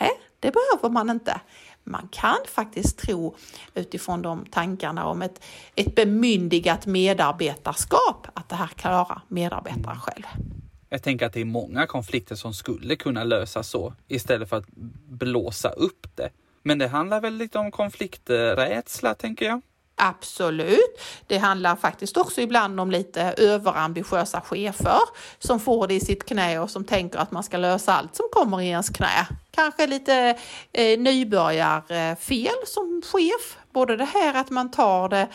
Nej, 0.00 0.10
det 0.40 0.52
behöver 0.52 0.90
man 0.90 1.10
inte. 1.10 1.40
Man 1.86 2.08
kan 2.12 2.36
faktiskt 2.48 2.98
tro 2.98 3.36
utifrån 3.74 4.22
de 4.22 4.46
tankarna 4.50 5.06
om 5.06 5.22
ett, 5.22 5.44
ett 5.74 5.94
bemyndigat 5.94 6.86
medarbetarskap 6.86 8.26
att 8.34 8.48
det 8.48 8.56
här 8.56 8.66
klarar 8.66 9.22
medarbetaren 9.28 10.00
själv. 10.00 10.24
Jag 10.88 11.02
tänker 11.02 11.26
att 11.26 11.32
det 11.32 11.40
är 11.40 11.44
många 11.44 11.86
konflikter 11.86 12.34
som 12.34 12.54
skulle 12.54 12.96
kunna 12.96 13.24
lösas 13.24 13.68
så 13.68 13.94
istället 14.08 14.48
för 14.48 14.56
att 14.56 14.66
blåsa 15.08 15.68
upp 15.68 16.06
det. 16.14 16.30
Men 16.62 16.78
det 16.78 16.88
handlar 16.88 17.20
väl 17.20 17.34
lite 17.34 17.58
om 17.58 17.70
konflikträdsla, 17.70 19.14
tänker 19.14 19.46
jag. 19.46 19.60
Absolut. 19.96 21.00
Det 21.26 21.38
handlar 21.38 21.76
faktiskt 21.76 22.16
också 22.16 22.40
ibland 22.40 22.80
om 22.80 22.90
lite 22.90 23.22
överambitiösa 23.22 24.40
chefer 24.40 25.00
som 25.38 25.60
får 25.60 25.86
det 25.86 25.94
i 25.94 26.00
sitt 26.00 26.24
knä 26.24 26.58
och 26.58 26.70
som 26.70 26.84
tänker 26.84 27.18
att 27.18 27.30
man 27.32 27.42
ska 27.42 27.56
lösa 27.56 27.92
allt 27.92 28.16
som 28.16 28.26
kommer 28.32 28.60
i 28.60 28.68
ens 28.68 28.88
knä. 28.88 29.26
Kanske 29.50 29.86
lite 29.86 30.38
eh, 30.72 30.98
nybörjarfel 30.98 32.56
som 32.66 33.02
chef. 33.04 33.58
Både 33.72 33.96
det 33.96 34.04
här 34.04 34.34
att 34.34 34.50
man 34.50 34.70
tar 34.70 35.08
det 35.08 35.28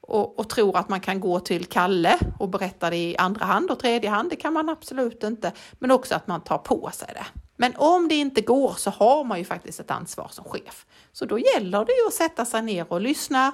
och, 0.00 0.38
och, 0.38 0.48
tror 0.48 0.78
att 0.78 0.88
man 0.88 1.00
kan 1.00 1.20
gå 1.20 1.40
till 1.40 1.66
Kalle 1.66 2.18
och 2.38 2.48
berätta 2.48 2.90
det 2.90 2.96
i 2.96 3.16
andra 3.16 3.44
hand 3.44 3.70
och 3.70 3.78
tredje 3.78 4.10
hand. 4.10 4.30
Det 4.30 4.36
kan 4.36 4.52
man 4.52 4.68
absolut 4.68 5.22
inte. 5.22 5.52
Men 5.72 5.90
också 5.90 6.14
att 6.14 6.26
man 6.26 6.40
tar 6.40 6.58
på 6.58 6.90
sig 6.92 7.08
det. 7.14 7.26
Men 7.56 7.76
om 7.76 8.08
det 8.08 8.14
inte 8.14 8.40
går 8.40 8.74
så 8.76 8.90
har 8.90 9.24
man 9.24 9.38
ju 9.38 9.44
faktiskt 9.44 9.80
ett 9.80 9.90
ansvar 9.90 10.28
som 10.30 10.44
chef. 10.44 10.86
Så 11.12 11.24
då 11.24 11.38
gäller 11.38 11.84
det 11.84 11.92
ju 11.92 12.06
att 12.06 12.14
sätta 12.14 12.44
sig 12.44 12.62
ner 12.62 12.92
och 12.92 13.00
lyssna, 13.00 13.52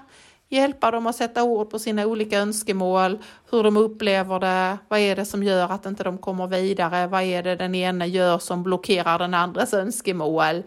hjälpa 0.51 0.91
dem 0.91 1.07
att 1.07 1.17
sätta 1.17 1.43
ord 1.43 1.71
på 1.71 1.79
sina 1.79 2.07
olika 2.07 2.39
önskemål, 2.39 3.19
hur 3.51 3.63
de 3.63 3.77
upplever 3.77 4.41
det, 4.41 4.79
vad 4.89 5.01
är 5.01 5.17
det 5.17 5.25
som 5.25 5.43
gör 5.43 5.73
att 5.73 5.87
inte 5.87 6.05
de 6.05 6.19
kommer 6.19 6.47
vidare, 6.47 7.07
vad 7.07 7.23
är 7.23 7.43
det 7.43 7.57
den 7.57 7.75
ena 7.75 8.07
gör 8.07 8.39
som 8.39 8.63
blockerar 8.63 9.19
den 9.19 9.35
andres 9.35 9.75
önskemål? 9.75 10.63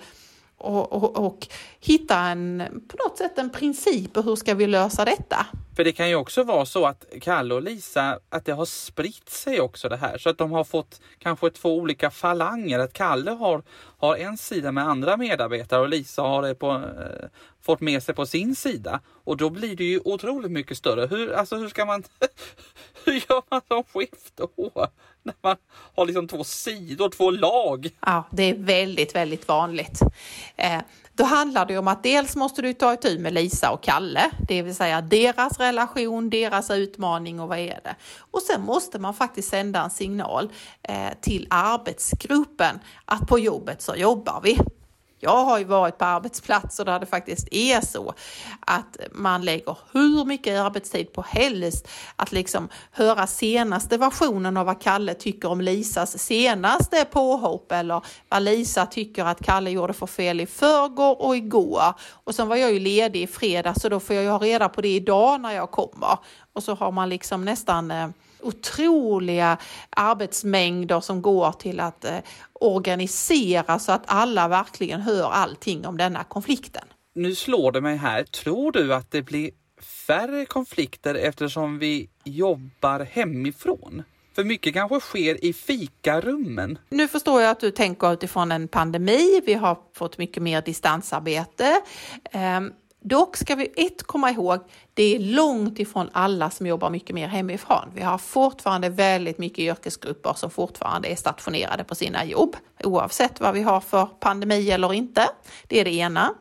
Och, 0.64 0.94
och, 0.94 1.26
och 1.26 1.48
hitta 1.80 2.18
en, 2.20 2.64
på 2.88 2.98
något 3.08 3.18
sätt 3.18 3.38
en 3.38 3.50
princip 3.50 4.18
och 4.18 4.24
hur 4.24 4.36
ska 4.36 4.54
vi 4.54 4.68
lösa 4.68 5.06
detta? 5.06 5.46
För 5.76 5.84
det 5.84 5.92
kan 5.92 6.10
ju 6.10 6.16
också 6.16 6.44
vara 6.44 6.66
så 6.66 6.86
att 6.86 7.06
Kalle 7.22 7.54
och 7.54 7.62
Lisa, 7.62 8.20
att 8.30 8.46
det 8.46 8.52
har 8.52 8.66
spritt 8.66 9.30
sig 9.30 9.62
också 9.62 9.90
det 9.90 9.98
här 9.98 10.18
så 10.18 10.30
att 10.30 10.38
de 10.38 10.52
har 10.52 10.64
fått 10.64 11.02
kanske 11.20 11.50
två 11.50 11.78
olika 11.78 12.12
falanger. 12.12 12.80
Att 12.80 12.94
Kalle 12.94 13.32
har, 13.32 13.64
har 13.98 14.16
en 14.16 14.38
sida 14.38 14.72
med 14.72 14.88
andra 14.88 15.18
medarbetare 15.18 15.82
och 15.82 15.90
Lisa 15.90 16.22
har 16.22 16.42
det 16.42 16.56
på, 16.56 16.72
eh, 16.72 17.30
fått 17.62 17.82
med 17.82 18.04
sig 18.04 18.16
på 18.16 18.26
sin 18.26 18.56
sida. 18.56 19.00
Och 19.24 19.38
då 19.38 19.50
blir 19.50 19.76
det 19.76 19.84
ju 19.84 20.00
otroligt 20.06 20.52
mycket 20.52 20.78
större. 20.78 21.08
Hur, 21.08 21.34
alltså 21.34 21.56
hur 21.56 21.70
ska 21.70 21.86
man, 21.86 22.04
hur 23.06 23.14
gör 23.14 23.42
man 23.50 23.62
som 23.68 23.84
chef 23.84 24.32
då? 24.36 24.72
När 25.24 25.36
man 25.42 25.56
har 25.96 26.06
liksom 26.06 26.28
två 26.28 26.44
sidor, 26.44 27.10
två 27.10 27.32
lag. 27.32 27.90
Ja, 28.00 28.24
det 28.32 28.44
är 28.44 28.56
väldigt, 28.56 29.16
väldigt 29.16 29.48
vanligt. 29.48 30.02
Eh, 30.56 30.82
då 31.16 31.24
handlar 31.24 31.66
det 31.66 31.78
om 31.78 31.88
att 31.88 32.04
dels 32.04 32.36
måste 32.36 32.62
du 32.62 32.74
ta 32.74 32.94
itu 32.94 33.20
med 33.20 33.34
Lisa 33.34 33.72
och 33.72 33.84
Kalle, 33.84 34.32
det 34.48 34.62
vill 34.62 34.76
säga 34.76 35.02
deras 35.02 35.60
relation, 35.60 36.30
deras 36.30 36.72
utmaning 36.72 37.40
och 37.40 37.48
vad 37.48 37.58
är 37.60 37.80
det? 37.84 37.96
Och 38.32 38.42
sen 38.42 38.62
måste 38.62 39.00
man 39.00 39.14
faktiskt 39.14 39.50
sända 39.50 39.84
en 39.84 39.90
signal 39.90 40.50
eh, 40.82 41.10
till 41.22 41.48
arbetsgruppen 41.50 42.80
att 43.06 43.28
på 43.28 43.40
jobbet 43.40 43.82
så 43.82 43.96
jobbar 43.96 44.42
vi. 44.44 44.60
Jag 45.24 45.46
har 45.46 45.60
ju 45.60 45.66
varit 45.66 45.98
på 45.98 46.06
arbetsplatser 46.06 46.86
där 46.86 47.00
det 47.00 47.06
faktiskt 47.06 47.48
är 47.52 47.82
så 47.82 48.14
att 48.60 48.98
man 49.12 49.42
lägger 49.42 49.78
hur 49.92 50.26
mycket 50.26 50.60
arbetstid 50.60 51.14
på 51.14 51.22
helst 51.22 51.88
att 52.16 52.32
liksom 52.32 52.70
höra 52.92 53.28
senaste 53.28 53.98
versionen 53.98 54.58
av 54.58 54.66
vad 54.66 54.82
Kalle 54.82 55.14
tycker 55.14 55.50
om 55.50 55.62
Lisas 55.62 56.20
senaste 56.20 57.06
påhopp 57.06 57.72
eller 57.72 58.02
vad 58.30 58.44
Lisa 58.44 58.86
tycker 58.86 59.26
att 59.26 59.44
Kalle 59.46 59.72
gjorde 59.72 59.94
för 59.94 60.08
fel 60.08 60.42
i 60.42 60.46
förrgår 60.46 61.22
och 61.22 61.36
igår. 61.36 61.94
Och 62.10 62.36
sen 62.36 62.48
var 62.48 62.56
jag 62.56 62.74
ju 62.74 62.80
ledig 62.80 63.22
i 63.22 63.28
fredag 63.28 63.74
så 63.80 63.90
då 63.90 64.00
får 64.00 64.16
jag 64.16 64.24
ju 64.24 64.30
ha 64.30 64.38
reda 64.38 64.70
på 64.70 64.82
det 64.82 64.96
idag 64.96 65.42
när 65.42 65.52
jag 65.52 65.72
kommer. 65.72 66.18
Och 66.54 66.64
så 66.64 66.76
har 66.76 66.92
man 66.92 67.10
liksom 67.10 67.46
nästan 67.46 67.92
eh, 67.92 68.08
otroliga 68.44 69.58
arbetsmängder 69.90 71.00
som 71.00 71.22
går 71.22 71.52
till 71.52 71.80
att 71.80 72.06
eh, 72.06 72.18
organisera 72.54 73.80
så 73.80 73.92
att 73.92 74.04
alla 74.06 74.48
verkligen 74.48 75.02
hör 75.02 75.32
allting 75.32 75.88
om 75.88 75.98
denna 75.98 76.24
konflikten. 76.24 76.84
Nu 77.16 77.36
slår 77.36 77.72
det 77.72 77.82
mig 77.82 77.98
här, 77.98 78.24
tror 78.24 78.72
du 78.72 78.94
att 78.94 79.12
det 79.12 79.22
blir 79.22 79.52
färre 80.08 80.46
konflikter 80.46 81.16
eftersom 81.16 81.80
vi 81.80 82.10
jobbar 82.24 83.00
hemifrån? 83.12 84.04
För 84.36 84.44
mycket 84.44 84.74
kanske 84.74 85.00
sker 85.00 85.46
i 85.46 85.54
fikarummen. 85.54 86.78
Nu 86.90 87.08
förstår 87.08 87.42
jag 87.42 87.52
att 87.52 87.60
du 87.60 87.72
tänker 87.72 88.14
utifrån 88.14 88.52
en 88.52 88.68
pandemi. 88.68 89.42
Vi 89.46 89.54
har 89.54 89.78
fått 89.96 90.18
mycket 90.18 90.44
mer 90.44 90.62
distansarbete. 90.62 91.82
Dock 93.06 93.38
ska 93.38 93.56
vi 93.56 93.74
ett 93.76 94.04
komma 94.04 94.32
ihåg, 94.32 94.60
det 94.94 95.16
är 95.16 95.20
långt 95.20 95.80
ifrån 95.80 96.10
alla 96.12 96.50
som 96.50 96.68
jobbar 96.68 96.90
mycket 96.90 97.16
mer 97.16 97.28
hemifrån. 97.28 97.92
Vi 97.96 98.02
har 98.02 98.18
fortfarande 98.18 98.90
väldigt 98.90 99.38
mycket 99.38 99.60
yrkesgrupper 99.60 100.34
som 100.34 100.50
fortfarande 100.50 101.08
är 101.08 101.16
stationerade 101.16 101.84
på 101.84 101.96
sina 101.96 102.26
jobb, 102.26 102.56
oavsett 102.84 103.40
vad 103.40 103.54
vi 103.54 103.62
har 103.62 103.80
för 103.80 104.06
pandemi 104.06 104.72
eller 104.72 104.94
inte. 104.94 105.30
Det 105.68 105.80
är 105.80 105.86
det 105.86 105.94
ena. 105.94 106.34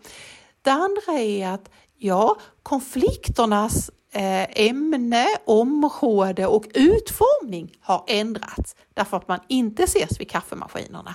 Det 0.63 0.71
andra 0.71 1.13
är 1.21 1.49
att 1.49 1.71
ja, 1.99 2.37
konflikternas 2.63 3.91
eh, 4.13 4.67
ämne, 4.67 5.27
område 5.45 6.47
och 6.47 6.65
utformning 6.75 7.77
har 7.81 8.05
ändrats 8.07 8.77
därför 8.95 9.17
att 9.17 9.29
man 9.29 9.41
inte 9.49 9.83
ses 9.83 10.21
vid 10.21 10.31
kaffemaskinerna. 10.31 11.15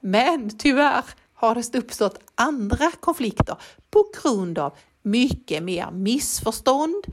Men 0.00 0.58
tyvärr 0.58 1.04
har 1.34 1.54
det 1.54 1.74
uppstått 1.74 2.18
andra 2.34 2.90
konflikter 3.00 3.56
på 3.90 4.04
grund 4.22 4.58
av 4.58 4.72
mycket 5.02 5.62
mer 5.62 5.90
missförstånd, 5.90 7.04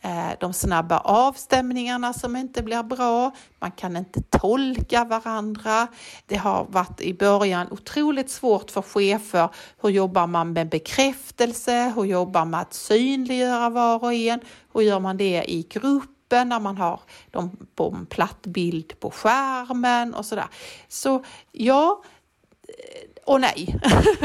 eh, 0.00 0.28
de 0.40 0.52
snabba 0.52 0.98
avstämningarna 0.98 2.12
som 2.12 2.36
inte 2.36 2.62
blir 2.62 2.82
bra, 2.82 3.30
man 3.58 3.70
kan 3.70 3.96
inte 3.96 4.22
tolka 4.22 5.04
varandra. 5.04 5.86
Det 6.26 6.36
har 6.36 6.66
varit 6.68 7.00
i 7.00 7.14
början 7.14 7.66
otroligt 7.70 8.30
svårt 8.30 8.70
för 8.70 8.82
chefer. 8.82 9.48
Hur 9.82 9.90
jobbar 9.90 10.26
man 10.26 10.52
med 10.52 10.68
bekräftelse? 10.68 11.92
Hur 11.96 12.04
jobbar 12.04 12.40
man 12.40 12.50
med 12.50 12.60
att 12.60 12.74
synliggöra 12.74 13.70
var 13.70 14.04
och 14.04 14.12
en? 14.12 14.40
Hur 14.74 14.80
gör 14.80 15.00
man 15.00 15.16
det 15.16 15.44
i 15.46 15.66
gruppen 15.70 16.48
när 16.48 16.60
man 16.60 16.76
har 16.76 17.00
dem 17.30 17.56
på 17.74 17.94
en 17.98 18.06
platt 18.06 18.42
bild 18.42 19.00
på 19.00 19.10
skärmen 19.10 20.14
och 20.14 20.26
sådär. 20.26 20.48
Så 20.88 21.24
ja, 21.52 22.02
och 23.24 23.40
nej, 23.40 23.76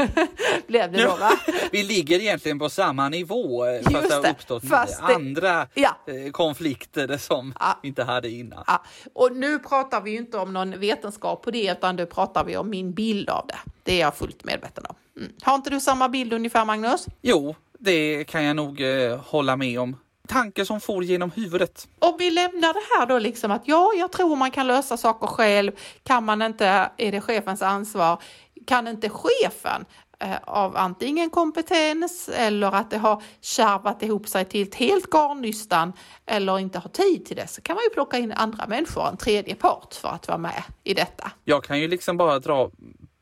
blev 0.66 0.92
det 0.92 1.02
då 1.02 1.16
va? 1.16 1.30
Vi 1.72 1.82
ligger 1.82 2.20
egentligen 2.20 2.58
på 2.58 2.68
samma 2.68 3.08
nivå 3.08 3.66
eh, 3.66 3.82
fast 3.82 4.08
det 4.08 4.14
har 4.14 4.30
uppstått 4.30 4.68
fast 4.68 5.02
andra 5.02 5.66
ja. 5.74 5.96
Eh, 6.06 6.30
konflikter 6.32 7.18
som 7.18 7.54
ja. 7.60 7.78
vi 7.82 7.88
inte 7.88 8.02
hade 8.02 8.30
innan. 8.30 8.64
Ja. 8.66 8.82
Och 9.14 9.36
nu 9.36 9.58
pratar 9.58 10.00
vi 10.00 10.10
ju 10.10 10.16
inte 10.16 10.38
om 10.38 10.52
någon 10.52 10.80
vetenskap 10.80 11.42
på 11.42 11.50
det 11.50 11.72
utan 11.72 11.96
nu 11.96 12.06
pratar 12.06 12.44
vi 12.44 12.56
om 12.56 12.70
min 12.70 12.92
bild 12.92 13.30
av 13.30 13.46
det. 13.46 13.58
Det 13.82 13.92
är 13.92 14.00
jag 14.00 14.16
fullt 14.16 14.44
medveten 14.44 14.84
om. 14.88 14.96
Mm. 15.16 15.32
Har 15.42 15.54
inte 15.54 15.70
du 15.70 15.80
samma 15.80 16.08
bild 16.08 16.32
ungefär 16.32 16.64
Magnus? 16.64 17.06
Jo, 17.22 17.54
det 17.78 18.24
kan 18.24 18.44
jag 18.44 18.56
nog 18.56 18.80
eh, 18.80 19.18
hålla 19.18 19.56
med 19.56 19.80
om 19.80 19.96
tanke 20.26 20.64
som 20.64 20.80
for 20.80 21.04
genom 21.04 21.30
huvudet. 21.30 21.88
Om 21.98 22.16
vi 22.18 22.30
lämnar 22.30 22.74
det 22.74 22.98
här 22.98 23.06
då 23.06 23.18
liksom 23.18 23.50
att 23.50 23.62
ja, 23.68 23.92
jag 23.98 24.12
tror 24.12 24.36
man 24.36 24.50
kan 24.50 24.66
lösa 24.66 24.96
saker 24.96 25.26
själv. 25.26 25.72
Kan 26.02 26.24
man 26.24 26.42
inte, 26.42 26.90
är 26.96 27.12
det 27.12 27.20
chefens 27.20 27.62
ansvar 27.62 28.22
kan 28.66 28.88
inte 28.88 29.08
chefen 29.08 29.84
eh, 30.18 30.36
av 30.44 30.76
antingen 30.76 31.30
kompetens 31.30 32.28
eller 32.28 32.74
att 32.74 32.90
det 32.90 32.98
har 32.98 33.22
kärvat 33.40 34.02
ihop 34.02 34.28
sig 34.28 34.44
till 34.44 34.62
ett 34.62 34.74
helt 34.74 35.10
garnnystan 35.10 35.92
eller 36.26 36.58
inte 36.58 36.78
har 36.78 36.90
tid 36.90 37.26
till 37.26 37.36
det 37.36 37.46
så 37.46 37.62
kan 37.62 37.74
man 37.74 37.84
ju 37.84 37.90
plocka 37.90 38.18
in 38.18 38.32
andra 38.32 38.66
människor, 38.66 39.08
en 39.08 39.16
tredje 39.16 39.54
part 39.54 39.94
för 39.94 40.08
att 40.08 40.28
vara 40.28 40.38
med 40.38 40.62
i 40.84 40.94
detta. 40.94 41.32
Jag 41.44 41.64
kan 41.64 41.80
ju 41.80 41.88
liksom 41.88 42.16
bara 42.16 42.38
dra 42.38 42.70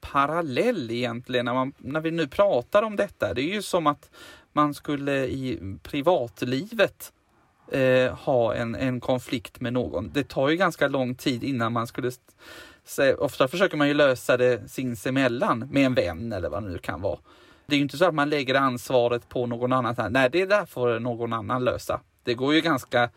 parallell 0.01 0.91
egentligen 0.91 1.45
när, 1.45 1.55
man, 1.55 1.73
när 1.79 2.01
vi 2.01 2.11
nu 2.11 2.27
pratar 2.27 2.83
om 2.83 2.97
detta. 2.97 3.35
Det 3.35 3.43
är 3.43 3.55
ju 3.55 3.63
som 3.63 3.87
att 3.87 4.11
man 4.53 4.75
skulle 4.75 5.27
i 5.27 5.79
privatlivet 5.83 7.13
eh, 7.73 8.15
ha 8.15 8.55
en, 8.55 8.75
en 8.75 9.01
konflikt 9.01 9.61
med 9.61 9.73
någon. 9.73 10.11
Det 10.13 10.29
tar 10.29 10.49
ju 10.49 10.57
ganska 10.57 10.89
lång 10.89 11.15
tid 11.15 11.45
innan 11.45 11.73
man 11.73 11.87
skulle 11.87 12.11
så 12.85 13.15
ofta 13.15 13.49
försöker 13.49 13.77
man 13.77 13.89
ju 13.89 13.95
lösa 13.95 14.37
det 14.37 14.71
sinsemellan 14.71 15.69
med 15.71 15.87
en 15.87 15.95
vän 15.95 16.33
eller 16.33 16.49
vad 16.49 16.63
det 16.63 16.69
nu 16.69 16.79
kan 16.79 17.01
vara. 17.01 17.19
Det 17.67 17.75
är 17.75 17.77
ju 17.77 17.83
inte 17.83 17.99
så 17.99 18.05
att 18.05 18.15
man 18.15 18.31
lägger 18.31 18.55
ansvaret 18.55 19.29
på 19.29 19.47
någon 19.47 19.73
annan. 19.73 20.13
Nej, 20.13 20.31
det 20.31 20.47
där 20.47 20.67
får 20.67 20.99
någon 20.99 21.33
annan 21.33 21.65
lösa. 21.65 22.01
Det 22.23 22.35
går 22.35 22.55
ju 22.55 22.61
ganska 22.61 23.11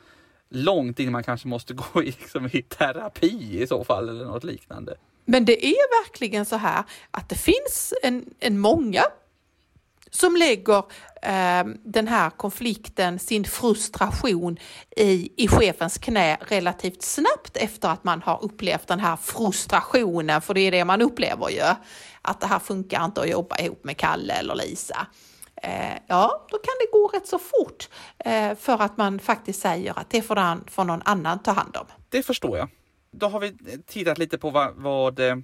långt 0.49 0.99
innan 0.99 1.12
man 1.12 1.23
kanske 1.23 1.47
måste 1.47 1.73
gå 1.93 2.03
i, 2.03 2.06
liksom, 2.06 2.49
i 2.53 2.62
terapi 2.62 3.62
i 3.62 3.67
så 3.67 3.84
fall 3.84 4.10
eller 4.10 4.25
något 4.25 4.43
liknande. 4.43 4.95
Men 5.25 5.45
det 5.45 5.65
är 5.65 6.03
verkligen 6.06 6.45
så 6.45 6.56
här 6.56 6.84
att 7.12 7.30
det 7.30 7.36
finns 7.36 7.93
en, 8.03 8.25
en 8.39 8.60
många 8.60 9.01
som 10.19 10.36
lägger 10.36 10.77
eh, 11.21 11.63
den 11.84 12.08
här 12.08 12.30
konflikten, 12.30 13.19
sin 13.19 13.45
frustration 13.45 14.58
i, 14.95 15.43
i 15.43 15.47
chefens 15.47 15.97
knä 15.97 16.38
relativt 16.41 17.01
snabbt 17.01 17.58
efter 17.58 17.89
att 17.89 18.03
man 18.03 18.21
har 18.21 18.43
upplevt 18.43 18.88
den 18.88 18.99
här 18.99 19.15
frustrationen, 19.15 20.41
för 20.41 20.53
det 20.53 20.62
är 20.62 20.71
det 20.71 20.86
man 20.86 21.01
upplever 21.01 21.49
ju, 21.49 21.62
att 22.21 22.39
det 22.39 22.47
här 22.47 22.60
funkar 22.60 23.06
inte 23.06 23.21
att 23.21 23.30
jobba 23.30 23.58
ihop 23.58 23.84
med 23.84 23.97
Kalle 23.97 24.34
eller 24.34 24.56
Lisa. 24.56 25.08
Eh, 25.63 25.97
ja, 26.08 26.47
då 26.49 26.58
kan 26.58 26.73
det 26.80 26.91
gå 26.91 27.08
rätt 27.08 27.27
så 27.27 27.39
fort 27.39 27.89
eh, 28.19 28.56
för 28.56 28.82
att 28.82 28.97
man 28.97 29.19
faktiskt 29.19 29.62
säger 29.62 29.99
att 29.99 30.10
det 30.10 30.21
får, 30.21 30.36
den, 30.36 30.63
får 30.67 30.84
någon 30.84 31.01
annan 31.06 31.39
ta 31.39 31.51
hand 31.51 31.77
om. 31.77 31.86
Det 32.10 32.23
förstår 32.23 32.58
jag. 32.58 32.69
Då 33.17 33.27
har 33.27 33.39
vi 33.39 33.47
eh, 33.47 33.80
tittat 33.88 34.17
lite 34.17 34.38
på 34.38 34.49
vad, 34.49 34.73
vad 34.75 35.19
eh, 35.19 35.36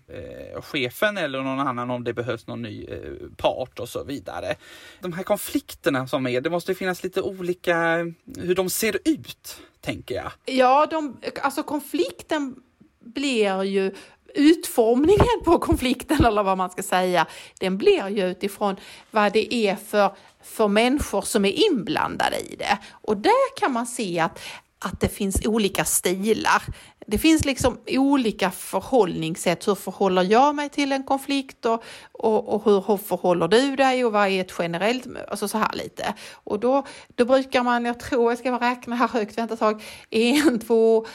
chefen 0.62 1.18
eller 1.18 1.42
någon 1.42 1.60
annan 1.60 1.90
om 1.90 2.04
det 2.04 2.14
behövs 2.14 2.48
någon 2.48 2.62
ny 2.62 2.86
eh, 2.86 2.98
part 3.38 3.80
och 3.80 3.90
så 3.90 4.04
vidare. 4.04 4.56
De 5.02 5.14
här 5.14 5.24
konflikterna 5.24 6.08
som 6.08 6.28
är, 6.28 6.42
det 6.42 6.50
måste 6.50 6.76
finnas 6.76 7.04
lite 7.04 7.22
olika 7.22 8.00
eh, 8.00 8.06
hur 8.38 8.56
de 8.56 8.70
ser 8.70 8.98
ut, 9.06 9.58
tänker 9.82 10.16
jag. 10.16 10.32
Ja, 10.46 10.86
de, 10.86 11.18
alltså 11.42 11.64
konflikten 11.64 12.56
blir 13.00 13.64
ju 13.64 13.92
utformningen 14.36 15.44
på 15.46 15.60
konflikten 15.60 16.26
eller 16.26 16.44
vad 16.44 16.58
man 16.58 16.70
ska 16.70 16.84
säga, 16.84 17.28
den 17.60 17.78
blir 17.78 18.10
ju 18.10 18.32
utifrån 18.32 18.76
vad 19.12 19.34
det 19.34 19.54
är 19.54 19.76
för, 19.76 20.16
för 20.44 20.68
människor 20.68 21.22
som 21.22 21.46
är 21.46 21.72
inblandade 21.72 22.40
i 22.40 22.56
det. 22.56 22.78
Och 22.92 23.18
där 23.18 23.58
kan 23.60 23.72
man 23.72 23.88
se 23.88 24.20
att, 24.20 24.40
att 24.84 25.00
det 25.00 25.10
finns 25.10 25.46
olika 25.46 25.86
stilar. 25.86 26.64
Det 27.08 27.18
finns 27.18 27.46
liksom 27.46 27.78
olika 27.88 28.52
förhållningssätt. 28.52 29.68
Hur 29.68 29.76
förhåller 29.76 30.24
jag 30.24 30.56
mig 30.56 30.70
till 30.70 30.92
en 30.92 31.04
konflikt 31.04 31.66
och, 31.66 31.84
och, 32.12 32.54
och 32.54 32.66
hur, 32.66 32.84
hur 32.88 32.98
förhåller 32.98 33.48
du 33.48 33.76
dig 33.76 34.06
och 34.06 34.12
vad 34.12 34.28
är 34.28 34.42
ett 34.42 34.54
generellt, 34.60 35.08
alltså 35.28 35.48
så 35.48 35.58
här 35.58 35.74
lite. 35.74 36.14
Och 36.34 36.60
då, 36.60 36.86
då 37.16 37.26
brukar 37.26 37.64
man, 37.64 37.86
jag 37.86 38.00
tror 38.00 38.32
jag 38.32 38.40
ska 38.40 38.60
räkna 38.60 38.96
här 38.96 39.08
högt, 39.08 39.38
vänta 39.38 39.54
ett 39.54 39.60
tag, 39.60 39.84
en, 40.10 40.60
två, 40.60 41.06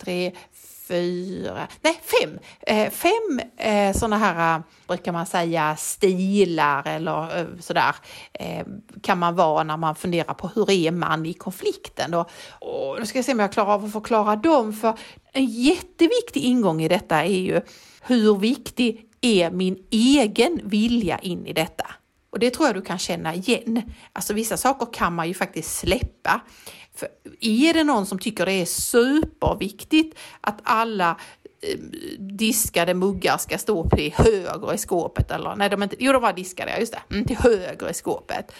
tre, 0.00 0.32
fyra, 0.88 1.68
nej 1.80 2.00
fem, 2.02 2.38
eh, 2.60 2.90
fem 2.90 3.40
eh, 3.56 3.96
sådana 3.96 4.18
här, 4.18 4.56
eh, 4.56 4.62
brukar 4.86 5.12
man 5.12 5.26
säga, 5.26 5.76
stilar 5.76 6.86
eller 6.86 7.40
eh, 7.40 7.46
sådär, 7.60 7.94
eh, 8.32 8.66
kan 9.02 9.18
man 9.18 9.34
vara 9.34 9.64
när 9.64 9.76
man 9.76 9.94
funderar 9.94 10.34
på 10.34 10.50
hur 10.54 10.70
är 10.70 10.90
man 10.90 11.26
i 11.26 11.34
konflikten. 11.34 12.10
Då. 12.10 12.20
Och 12.60 12.96
nu 13.00 13.06
ska 13.06 13.18
jag 13.18 13.24
se 13.24 13.32
om 13.32 13.38
jag 13.38 13.52
klarar 13.52 13.74
av 13.74 13.84
att 13.84 13.92
förklara 13.92 14.36
dem, 14.36 14.72
för 14.72 14.98
en 15.32 15.46
jätteviktig 15.46 16.40
ingång 16.44 16.82
i 16.82 16.88
detta 16.88 17.24
är 17.24 17.40
ju 17.40 17.60
hur 18.00 18.36
viktig 18.36 19.06
är 19.20 19.50
min 19.50 19.78
egen 19.90 20.60
vilja 20.64 21.18
in 21.18 21.46
i 21.46 21.52
detta? 21.52 21.86
Och 22.36 22.40
det 22.40 22.50
tror 22.50 22.66
jag 22.66 22.76
du 22.76 22.82
kan 22.82 22.98
känna 22.98 23.34
igen. 23.34 23.82
Alltså 24.12 24.34
vissa 24.34 24.56
saker 24.56 24.86
kan 24.92 25.14
man 25.14 25.28
ju 25.28 25.34
faktiskt 25.34 25.78
släppa. 25.78 26.40
För 26.94 27.08
är 27.40 27.74
det 27.74 27.84
någon 27.84 28.06
som 28.06 28.18
tycker 28.18 28.46
det 28.46 28.52
är 28.52 28.64
superviktigt 28.64 30.18
att 30.40 30.58
alla 30.62 31.16
eh, 31.60 31.78
diskade 32.18 32.94
muggar 32.94 33.36
ska 33.38 33.58
stå 33.58 33.90
till 33.90 34.12
höger 34.12 34.74
i 34.74 34.78
skåpet 34.78 35.30
eller 35.30 35.56
nej, 35.56 35.70
de 35.70 35.82
inte, 35.82 35.96
jo 35.98 36.12
de 36.12 36.22
var 36.22 36.32
diskade, 36.32 36.80
just 36.80 36.92
det, 36.92 37.14
mm, 37.14 37.26
till 37.26 37.36
höger 37.36 37.90
i 37.90 37.94
skåpet. 37.94 38.52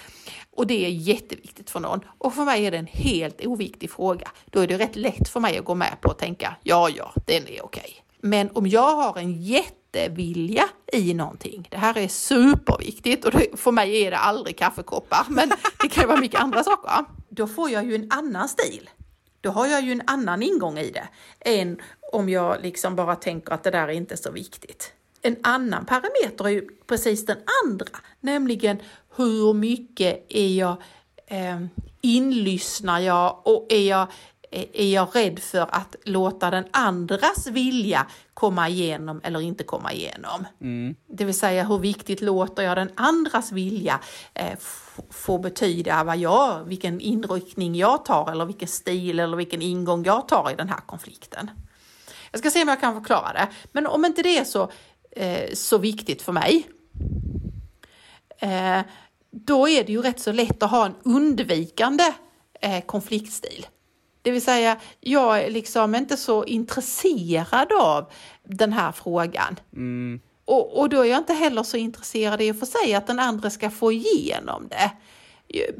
Och 0.50 0.66
det 0.66 0.84
är 0.84 0.90
jätteviktigt 0.90 1.70
för 1.70 1.80
någon. 1.80 2.00
Och 2.18 2.34
för 2.34 2.44
mig 2.44 2.66
är 2.66 2.70
det 2.70 2.78
en 2.78 2.86
helt 2.86 3.46
oviktig 3.46 3.90
fråga. 3.90 4.30
Då 4.50 4.60
är 4.60 4.66
det 4.66 4.78
rätt 4.78 4.96
lätt 4.96 5.28
för 5.28 5.40
mig 5.40 5.58
att 5.58 5.64
gå 5.64 5.74
med 5.74 5.96
på 6.00 6.10
att 6.10 6.18
tänka, 6.18 6.56
ja, 6.62 6.88
ja, 6.96 7.12
den 7.26 7.48
är 7.48 7.64
okej. 7.64 8.05
Men 8.20 8.50
om 8.52 8.66
jag 8.66 8.96
har 8.96 9.18
en 9.18 9.42
jättevilja 9.42 10.68
i 10.92 11.14
någonting, 11.14 11.68
det 11.70 11.76
här 11.76 11.98
är 11.98 12.08
superviktigt 12.08 13.24
och 13.24 13.32
för 13.54 13.70
mig 13.70 14.02
är 14.02 14.10
det 14.10 14.18
aldrig 14.18 14.58
kaffekoppar, 14.58 15.26
men 15.28 15.48
det 15.82 15.88
kan 15.88 16.02
ju 16.02 16.08
vara 16.08 16.20
mycket 16.20 16.40
andra 16.40 16.64
saker 16.64 17.04
då 17.36 17.46
får 17.46 17.70
jag 17.70 17.84
ju 17.86 17.94
en 17.94 18.06
annan 18.10 18.48
stil. 18.48 18.90
Då 19.40 19.50
har 19.50 19.66
jag 19.66 19.82
ju 19.84 19.92
en 19.92 20.02
annan 20.06 20.42
ingång 20.42 20.78
i 20.78 20.90
det 20.90 21.08
än 21.40 21.80
om 22.12 22.28
jag 22.28 22.62
liksom 22.62 22.96
bara 22.96 23.16
tänker 23.16 23.52
att 23.52 23.64
det 23.64 23.70
där 23.70 23.88
är 23.88 23.92
inte 23.92 24.16
så 24.16 24.30
viktigt. 24.30 24.92
En 25.22 25.36
annan 25.42 25.86
parameter 25.86 26.44
är 26.44 26.48
ju 26.48 26.68
precis 26.86 27.26
den 27.26 27.38
andra, 27.64 27.98
nämligen 28.20 28.78
hur 29.16 29.52
mycket 29.52 30.26
är 30.28 30.48
jag 30.48 30.76
eh, 31.26 31.60
inlyssnar 32.00 33.00
jag 33.00 33.40
och 33.44 33.66
är 33.68 33.88
jag 33.88 34.06
är 34.72 34.94
jag 34.94 35.08
rädd 35.12 35.38
för 35.38 35.66
att 35.70 35.96
låta 36.04 36.50
den 36.50 36.64
andras 36.70 37.46
vilja 37.46 38.06
komma 38.34 38.68
igenom 38.68 39.20
eller 39.24 39.40
inte 39.40 39.64
komma 39.64 39.92
igenom. 39.92 40.46
Mm. 40.60 40.94
Det 41.06 41.24
vill 41.24 41.38
säga 41.38 41.64
hur 41.64 41.78
viktigt 41.78 42.20
låter 42.20 42.62
jag 42.62 42.76
den 42.76 42.90
andras 42.94 43.52
vilja 43.52 44.00
eh, 44.34 44.58
få 45.10 45.38
betyda 45.38 46.04
vad 46.04 46.16
jag, 46.16 46.64
vilken 46.64 47.00
inriktning 47.00 47.74
jag 47.74 48.04
tar 48.04 48.32
eller 48.32 48.44
vilken 48.44 48.68
stil 48.68 49.20
eller 49.20 49.36
vilken 49.36 49.62
ingång 49.62 50.04
jag 50.04 50.28
tar 50.28 50.50
i 50.50 50.54
den 50.54 50.68
här 50.68 50.80
konflikten. 50.86 51.50
Jag 52.30 52.38
ska 52.38 52.50
se 52.50 52.62
om 52.62 52.68
jag 52.68 52.80
kan 52.80 52.94
förklara 52.94 53.32
det, 53.32 53.48
men 53.72 53.86
om 53.86 54.04
inte 54.04 54.22
det 54.22 54.38
är 54.38 54.44
så, 54.44 54.70
eh, 55.10 55.52
så 55.54 55.78
viktigt 55.78 56.22
för 56.22 56.32
mig, 56.32 56.66
eh, 58.38 58.80
då 59.30 59.68
är 59.68 59.84
det 59.84 59.92
ju 59.92 60.02
rätt 60.02 60.20
så 60.20 60.32
lätt 60.32 60.62
att 60.62 60.70
ha 60.70 60.86
en 60.86 60.94
undvikande 61.04 62.12
eh, 62.60 62.84
konfliktstil. 62.84 63.66
Det 64.26 64.32
vill 64.32 64.42
säga, 64.42 64.76
jag 65.00 65.44
är 65.44 65.50
liksom 65.50 65.94
inte 65.94 66.16
så 66.16 66.44
intresserad 66.44 67.72
av 67.80 68.10
den 68.44 68.72
här 68.72 68.92
frågan. 68.92 69.56
Mm. 69.72 70.20
Och, 70.44 70.78
och 70.78 70.88
då 70.88 71.00
är 71.00 71.04
jag 71.04 71.18
inte 71.18 71.32
heller 71.32 71.62
så 71.62 71.76
intresserad 71.76 72.42
i 72.42 72.52
och 72.52 72.58
för 72.58 72.66
sig 72.66 72.94
att 72.94 73.06
den 73.06 73.18
andra 73.18 73.50
ska 73.50 73.70
få 73.70 73.92
igenom 73.92 74.68
det 74.68 74.90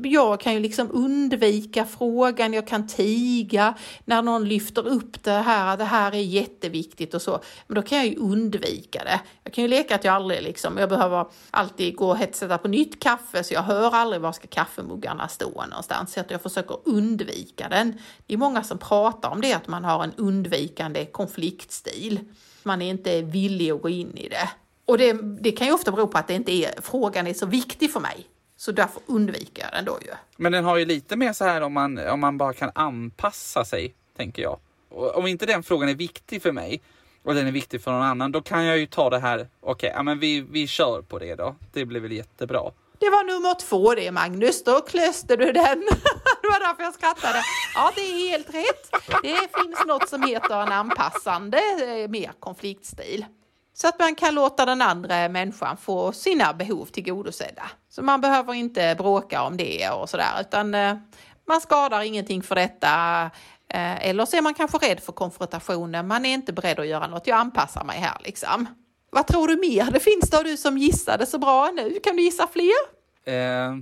jag 0.02 0.40
kan 0.40 0.54
ju 0.54 0.60
liksom 0.60 0.90
undvika 0.92 1.84
frågan, 1.84 2.52
jag 2.52 2.66
kan 2.66 2.86
tiga 2.86 3.74
när 4.04 4.22
någon 4.22 4.48
lyfter 4.48 4.86
upp 4.86 5.22
det 5.22 5.30
här, 5.30 5.76
det 5.76 5.84
här 5.84 6.14
är 6.14 6.20
jätteviktigt 6.20 7.14
och 7.14 7.22
så. 7.22 7.40
Men 7.66 7.74
då 7.74 7.82
kan 7.82 7.98
jag 7.98 8.06
ju 8.06 8.16
undvika 8.16 9.04
det. 9.04 9.20
Jag 9.44 9.52
kan 9.52 9.64
ju 9.64 9.68
leka 9.68 9.94
att 9.94 10.04
jag 10.04 10.14
aldrig 10.14 10.42
liksom, 10.42 10.78
jag 10.78 10.88
behöver 10.88 11.26
alltid 11.50 11.96
gå 11.96 12.10
och 12.10 12.18
sätta 12.32 12.58
på 12.58 12.68
nytt 12.68 13.02
kaffe 13.02 13.44
så 13.44 13.54
jag 13.54 13.62
hör 13.62 13.94
aldrig 13.94 14.22
var 14.22 14.32
ska 14.32 14.46
kaffemuggarna 14.46 15.28
stå 15.28 15.64
någonstans. 15.70 16.12
Så 16.12 16.20
att 16.20 16.30
jag 16.30 16.42
försöker 16.42 16.78
undvika 16.84 17.68
den. 17.68 18.00
Det 18.26 18.34
är 18.34 18.38
många 18.38 18.64
som 18.64 18.78
pratar 18.78 19.30
om 19.30 19.40
det, 19.40 19.52
att 19.52 19.68
man 19.68 19.84
har 19.84 20.04
en 20.04 20.12
undvikande 20.16 21.04
konfliktstil. 21.06 22.20
Man 22.62 22.82
är 22.82 22.90
inte 22.90 23.22
villig 23.22 23.70
att 23.70 23.82
gå 23.82 23.88
in 23.88 24.16
i 24.16 24.28
det. 24.28 24.48
Och 24.84 24.98
det, 24.98 25.12
det 25.40 25.52
kan 25.52 25.66
ju 25.66 25.72
ofta 25.72 25.92
bero 25.92 26.06
på 26.06 26.18
att 26.18 26.28
det 26.28 26.34
inte 26.34 26.52
är, 26.52 26.80
frågan 26.82 27.26
är 27.26 27.34
så 27.34 27.46
viktig 27.46 27.92
för 27.92 28.00
mig. 28.00 28.26
Så 28.56 28.72
därför 28.72 29.02
undviker 29.06 29.62
jag 29.62 29.72
den 29.72 29.84
då 29.84 29.98
ju. 30.02 30.12
Men 30.36 30.52
den 30.52 30.64
har 30.64 30.76
ju 30.76 30.84
lite 30.84 31.16
mer 31.16 31.32
så 31.32 31.44
här 31.44 31.60
om 31.60 31.72
man, 31.72 31.98
om 32.08 32.20
man 32.20 32.38
bara 32.38 32.52
kan 32.52 32.70
anpassa 32.74 33.64
sig, 33.64 33.94
tänker 34.16 34.42
jag. 34.42 34.58
Och 34.88 35.16
om 35.16 35.26
inte 35.26 35.46
den 35.46 35.62
frågan 35.62 35.88
är 35.88 35.94
viktig 35.94 36.42
för 36.42 36.52
mig 36.52 36.82
och 37.22 37.34
den 37.34 37.46
är 37.46 37.52
viktig 37.52 37.82
för 37.82 37.92
någon 37.92 38.02
annan, 38.02 38.32
då 38.32 38.42
kan 38.42 38.64
jag 38.64 38.78
ju 38.78 38.86
ta 38.86 39.10
det 39.10 39.18
här, 39.18 39.38
okej, 39.38 39.48
okay, 39.60 39.90
ja 39.90 40.02
men 40.02 40.18
vi, 40.18 40.40
vi 40.40 40.66
kör 40.66 41.02
på 41.02 41.18
det 41.18 41.34
då. 41.34 41.54
Det 41.72 41.84
blir 41.84 42.00
väl 42.00 42.12
jättebra. 42.12 42.70
Det 42.98 43.10
var 43.10 43.24
nummer 43.24 43.54
två 43.54 43.94
det 43.94 44.12
Magnus, 44.12 44.64
då 44.64 44.80
klöste 44.80 45.36
du 45.36 45.52
den. 45.52 45.80
det 46.42 46.48
var 46.48 46.68
därför 46.68 46.82
jag 46.82 46.94
skrattade. 46.94 47.42
Ja, 47.74 47.92
det 47.94 48.00
är 48.00 48.30
helt 48.30 48.54
rätt. 48.54 48.90
Det 49.22 49.60
finns 49.62 49.86
något 49.86 50.08
som 50.08 50.22
heter 50.22 50.62
en 50.62 50.72
anpassande, 50.72 51.58
eh, 51.58 52.10
mer 52.10 52.32
konfliktstil. 52.40 53.24
Så 53.78 53.88
att 53.88 53.98
man 53.98 54.14
kan 54.14 54.34
låta 54.34 54.64
den 54.66 54.82
andra 54.82 55.28
människan 55.28 55.76
få 55.76 56.12
sina 56.12 56.52
behov 56.52 56.86
tillgodosedda. 56.86 57.62
Så 57.88 58.02
man 58.02 58.20
behöver 58.20 58.54
inte 58.54 58.94
bråka 58.98 59.42
om 59.42 59.56
det 59.56 59.90
och 59.90 60.10
sådär, 60.10 60.40
utan 60.40 60.74
eh, 60.74 60.96
man 61.48 61.60
skadar 61.60 62.02
ingenting 62.02 62.42
för 62.42 62.54
detta. 62.54 63.22
Eh, 63.72 64.06
eller 64.06 64.24
så 64.24 64.36
är 64.36 64.42
man 64.42 64.54
kanske 64.54 64.78
rädd 64.78 65.00
för 65.00 65.12
konfrontationen, 65.12 66.06
man 66.06 66.24
är 66.26 66.34
inte 66.34 66.52
beredd 66.52 66.78
att 66.78 66.86
göra 66.86 67.06
något, 67.06 67.26
jag 67.26 67.38
anpassar 67.38 67.84
mig 67.84 67.98
här 67.98 68.16
liksom. 68.24 68.66
Vad 69.10 69.26
tror 69.26 69.48
du 69.48 69.56
mer 69.56 69.90
det 69.90 70.00
finns 70.00 70.30
då, 70.30 70.42
du 70.42 70.56
som 70.56 70.78
gissade 70.78 71.26
så 71.26 71.38
bra 71.38 71.70
nu? 71.74 72.00
Kan 72.04 72.16
du 72.16 72.22
gissa 72.22 72.46
fler? 72.46 72.95
Eh, 73.26 73.76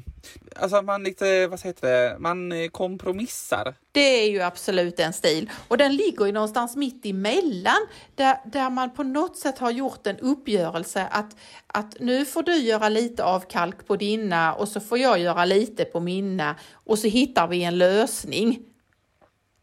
alltså 0.57 0.83
man 0.83 1.05
lite, 1.05 1.47
vad 1.47 1.61
heter 1.63 1.89
det, 1.89 2.17
man 2.19 2.53
eh, 2.53 2.69
kompromissar. 2.69 3.75
Det 3.93 4.25
är 4.25 4.31
ju 4.31 4.43
absolut 4.43 5.01
en 5.01 5.13
stil 5.13 5.51
och 5.69 5.79
den 5.79 5.97
ligger 5.97 6.27
ju 6.27 6.33
någonstans 6.33 6.77
mitt 6.77 7.07
emellan 7.07 7.87
där, 8.15 8.37
där 8.45 8.71
man 8.71 8.95
på 8.95 9.03
något 9.03 9.37
sätt 9.37 9.59
har 9.59 9.71
gjort 9.71 10.07
en 10.07 10.19
uppgörelse 10.19 11.07
att, 11.11 11.37
att 11.67 12.01
nu 12.01 12.25
får 12.25 12.43
du 12.43 12.57
göra 12.57 12.89
lite 12.89 13.25
avkalk 13.25 13.87
på 13.87 13.97
dina 13.97 14.55
och 14.55 14.69
så 14.69 14.81
får 14.81 14.99
jag 14.99 15.19
göra 15.19 15.45
lite 15.45 15.85
på 15.85 16.01
mina 16.01 16.57
och 16.73 16.99
så 16.99 17.09
hittar 17.09 17.49
vi 17.49 17.65
en 17.65 17.79
lösning 17.79 18.63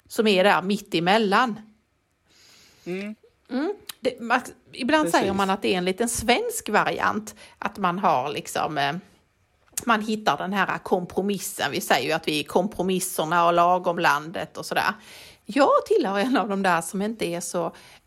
som 0.08 0.28
är 0.28 0.44
där 0.44 0.62
mitt 0.62 0.96
emellan. 0.96 1.60
Mm. 2.86 3.16
Mm. 3.50 3.74
Det, 4.00 4.20
man, 4.20 4.42
ibland 4.72 5.04
Precis. 5.04 5.20
säger 5.20 5.34
man 5.34 5.50
att 5.50 5.62
det 5.62 5.74
är 5.74 5.78
en 5.78 5.86
liten 5.86 6.10
svensk 6.10 6.70
variant, 6.70 7.36
att 7.58 7.78
man 7.78 8.00
har 8.00 8.30
liksom 8.30 8.78
eh, 8.78 8.94
man 9.86 10.02
hittar 10.02 10.38
den 10.38 10.54
här 10.54 10.78
kompromissen. 10.78 11.72
Vi 11.72 11.82
säger 11.82 12.08
ju 12.08 12.12
att 12.12 12.28
vi 12.28 12.40
är 12.40 12.44
kompromisserna 12.44 13.46
och 13.46 13.54
lagomlandet 13.54 14.58
och 14.58 14.66
sådär. 14.66 14.94
Jag 15.46 15.86
tillhör 15.86 16.20
en 16.20 16.38
av 16.38 16.50
de 16.50 16.64
där 16.64 16.82
som 16.82 17.02
inte 17.02 17.26
är 17.26 17.40
så, 17.40 17.66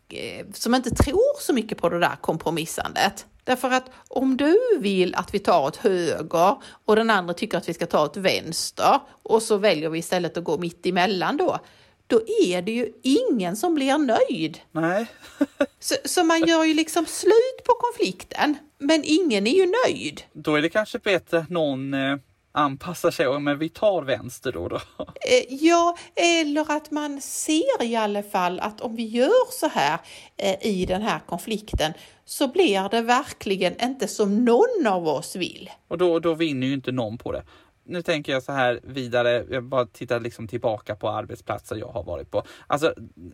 eh, 0.09 0.45
som 0.53 0.75
inte 0.75 0.89
tror 0.89 1.41
så 1.41 1.53
mycket 1.53 1.77
på 1.77 1.89
det 1.89 1.99
där 1.99 2.15
kompromissandet. 2.21 3.25
Därför 3.43 3.71
att 3.71 3.91
om 4.07 4.37
du 4.37 4.59
vill 4.79 5.15
att 5.15 5.33
vi 5.33 5.39
tar 5.39 5.67
åt 5.67 5.75
höger 5.75 6.55
och 6.85 6.95
den 6.95 7.09
andra 7.09 7.33
tycker 7.33 7.57
att 7.57 7.69
vi 7.69 7.73
ska 7.73 7.85
ta 7.85 8.05
åt 8.05 8.17
vänster 8.17 8.99
och 9.23 9.41
så 9.41 9.57
väljer 9.57 9.89
vi 9.89 9.99
istället 9.99 10.37
att 10.37 10.43
gå 10.43 10.57
mitt 10.57 10.85
emellan 10.85 11.37
då, 11.37 11.59
då 12.07 12.21
är 12.43 12.61
det 12.61 12.71
ju 12.71 12.91
ingen 13.01 13.55
som 13.55 13.75
blir 13.75 13.97
nöjd. 13.97 14.59
Nej. 14.71 15.05
Så, 15.79 15.95
så, 16.05 16.23
man 16.23 16.47
gör 16.47 16.63
ju 16.63 16.73
liksom 16.73 17.05
slut 17.05 17.63
på 17.65 17.73
konflikten, 17.73 18.57
men 18.77 19.01
ingen 19.05 19.47
är 19.47 19.51
ju 19.51 19.73
nöjd. 19.85 20.21
Då 20.33 20.55
är 20.55 20.61
det 20.61 20.69
kanske 20.69 20.99
bättre 20.99 21.37
att 21.37 21.49
någon 21.49 21.93
eh, 21.93 22.17
anpassar 22.51 23.11
sig, 23.11 23.39
men 23.39 23.59
vi 23.59 23.69
tar 23.69 24.01
vänster 24.01 24.51
då. 24.51 24.67
då. 24.67 24.79
Eh, 25.27 25.55
ja, 25.55 25.97
eller 26.15 26.71
att 26.71 26.91
man 26.91 27.21
ser 27.21 27.83
i 27.83 27.95
alla 27.95 28.23
fall 28.23 28.59
att 28.59 28.81
om 28.81 28.95
vi 28.95 29.03
gör 29.03 29.51
så 29.51 29.67
här 29.67 29.99
eh, 30.37 30.67
i 30.67 30.85
den 30.85 31.01
här 31.01 31.19
konflikten 31.25 31.93
så 32.25 32.47
blir 32.47 32.89
det 32.89 33.01
verkligen 33.01 33.81
inte 33.81 34.07
som 34.07 34.45
någon 34.45 34.87
av 34.87 35.07
oss 35.07 35.35
vill. 35.35 35.69
Och 35.87 35.97
då, 35.97 36.19
då 36.19 36.33
vinner 36.33 36.67
ju 36.67 36.73
inte 36.73 36.91
någon 36.91 37.17
på 37.17 37.31
det 37.31 37.43
nu 37.85 38.01
tänker 38.01 38.31
jag 38.31 38.43
så 38.43 38.51
här 38.51 38.79
vidare, 38.83 39.45
jag 39.49 39.63
bara 39.63 39.85
tittar 39.85 40.19
liksom 40.19 40.47
tillbaka 40.47 40.95
på 40.95 41.09
arbetsplatser 41.09 41.75
jag 41.75 41.87
har 41.87 42.03
varit 42.03 42.31
på. 42.31 42.43
Alltså 42.67 42.93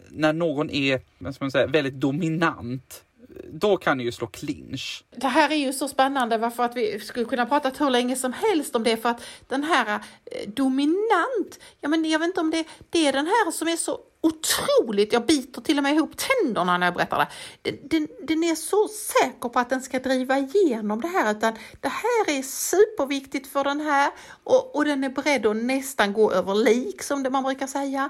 när 0.10 0.34
någon 0.34 0.70
är 0.70 1.02
ska 1.32 1.44
man 1.44 1.52
säga, 1.52 1.68
väldigt 1.68 1.94
dominant 1.94 3.06
då 3.54 3.78
kan 3.78 3.98
det 3.98 4.04
ju 4.04 4.12
slå 4.12 4.28
clinch. 4.28 5.04
Det 5.16 5.28
här 5.28 5.52
är 5.52 5.56
ju 5.56 5.74
så 5.74 5.88
spännande 5.88 6.38
varför 6.38 6.64
att 6.64 6.76
vi 6.76 7.00
skulle 7.00 7.26
kunna 7.26 7.46
prata 7.46 7.72
hur 7.80 7.90
länge 7.90 8.16
som 8.16 8.34
helst 8.34 8.76
om 8.76 8.84
det 8.84 8.98
för 8.98 9.10
att 9.10 9.22
den 9.48 9.64
här 9.64 9.96
eh, 10.26 10.50
dominant, 10.50 11.60
ja 11.82 11.90
men 11.90 12.06
jag 12.06 12.20
vet 12.20 12.28
inte 12.28 12.42
om 12.42 12.52
det, 12.52 12.66
det 12.90 13.08
är 13.08 13.14
den 13.14 13.26
här 13.26 13.52
som 13.52 13.68
är 13.68 13.76
så 13.76 14.00
otroligt, 14.22 15.14
jag 15.14 15.26
biter 15.26 15.62
till 15.62 15.78
och 15.78 15.84
med 15.84 15.96
ihop 15.96 16.12
tänderna 16.18 16.78
när 16.78 16.88
jag 16.88 16.94
berättar 16.94 17.18
det. 17.18 17.28
Den, 17.72 17.80
den, 17.90 18.08
den, 18.28 18.44
är 18.44 18.56
så 18.56 18.88
säker 18.88 19.50
på 19.50 19.60
att 19.60 19.70
den 19.70 19.82
ska 19.82 20.00
driva 20.00 20.38
igenom 20.38 21.02
det 21.02 21.08
här 21.08 21.32
utan 21.32 21.54
det 21.82 21.88
här 21.90 22.38
är 22.38 22.42
superviktigt 22.42 23.48
för 23.48 23.64
den 23.64 23.82
här 23.82 24.12
och, 24.44 24.76
och 24.76 24.86
den 24.86 25.04
är 25.04 25.10
beredd 25.10 25.46
att 25.46 25.56
nästan 25.56 26.14
gå 26.14 26.32
över 26.32 26.56
lik 26.56 27.04
som 27.04 27.24
det 27.24 27.30
man 27.30 27.44
brukar 27.44 27.68
säga 27.68 28.10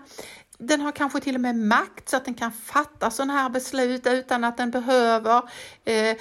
den 0.64 0.82
har 0.82 0.92
kanske 0.92 1.20
till 1.20 1.36
och 1.36 1.42
med 1.42 1.56
makt 1.56 2.10
så 2.10 2.18
att 2.18 2.26
den 2.26 2.34
kan 2.34 2.52
fatta 2.52 3.12
sådana 3.12 3.34
här 3.34 3.50
beslut 3.50 4.08
utan 4.08 4.44
att 4.44 4.58
den 4.58 4.72
behöver. 4.72 5.42
Eh, 5.86 6.18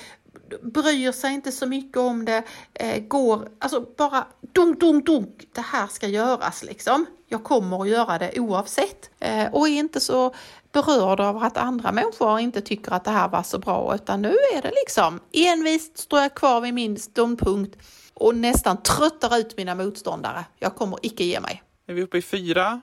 bryr 0.63 1.13
sig 1.13 1.35
inte 1.35 1.53
så 1.53 1.67
mycket 1.67 1.97
om 1.97 2.25
det, 2.25 2.43
eh, 2.75 3.03
går, 3.03 3.49
alltså 3.59 3.87
bara 3.97 4.27
dunk, 4.53 4.81
dunk, 4.81 5.07
dunk, 5.07 5.49
det 5.53 5.61
här 5.61 5.87
ska 5.87 6.07
göras 6.07 6.63
liksom. 6.63 7.07
Jag 7.29 7.45
kommer 7.45 7.83
att 7.83 7.89
göra 7.89 8.19
det 8.19 8.41
oavsett 8.41 9.11
eh, 9.21 9.55
och 9.55 9.69
är 9.69 9.73
inte 9.73 10.01
så 10.01 10.35
berörd 10.73 11.21
av 11.21 11.37
att 11.43 11.57
andra 11.57 11.93
människor 11.93 12.41
inte 12.41 12.61
tycker 12.61 12.93
att 12.93 13.05
det 13.05 13.11
här 13.11 13.29
var 13.29 13.43
så 13.43 13.59
bra 13.59 13.95
utan 13.95 14.23
nu 14.23 14.37
är 14.55 14.63
det 14.63 14.73
liksom 14.85 15.21
envist 15.33 15.99
står 15.99 16.21
jag 16.21 16.35
kvar 16.35 16.61
vid 16.61 16.75
min 16.75 16.97
ståndpunkt 16.97 17.77
och 18.15 18.37
nästan 18.37 18.83
tröttar 18.83 19.39
ut 19.39 19.57
mina 19.57 19.75
motståndare. 19.75 20.45
Jag 20.59 20.75
kommer 20.75 20.99
icke 21.03 21.25
ge 21.25 21.41
mig. 21.41 21.63
Är 21.87 21.95
vi 21.95 22.03
uppe 22.03 22.19
i 22.19 22.23
fyra? 22.23 22.81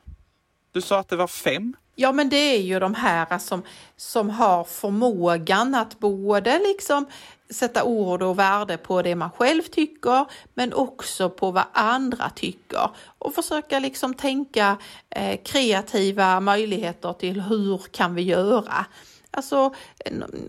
Du 0.71 0.81
sa 0.81 0.99
att 0.99 1.09
det 1.09 1.15
var 1.15 1.27
fem? 1.27 1.75
Ja, 1.95 2.11
men 2.11 2.29
det 2.29 2.37
är 2.37 2.61
ju 2.61 2.79
de 2.79 2.93
här 2.93 3.37
som, 3.37 3.63
som 3.95 4.29
har 4.29 4.63
förmågan 4.63 5.75
att 5.75 5.99
både 5.99 6.59
liksom 6.59 7.05
sätta 7.49 7.83
ord 7.83 8.21
och 8.21 8.39
värde 8.39 8.77
på 8.77 9.01
det 9.01 9.15
man 9.15 9.31
själv 9.31 9.61
tycker, 9.61 10.25
men 10.53 10.73
också 10.73 11.29
på 11.29 11.51
vad 11.51 11.63
andra 11.73 12.29
tycker 12.29 12.89
och 13.19 13.35
försöka 13.35 13.79
liksom 13.79 14.13
tänka 14.13 14.77
eh, 15.09 15.39
kreativa 15.45 16.39
möjligheter 16.39 17.13
till 17.13 17.41
hur 17.41 17.81
kan 17.91 18.15
vi 18.15 18.21
göra? 18.21 18.85
Alltså, 19.31 19.73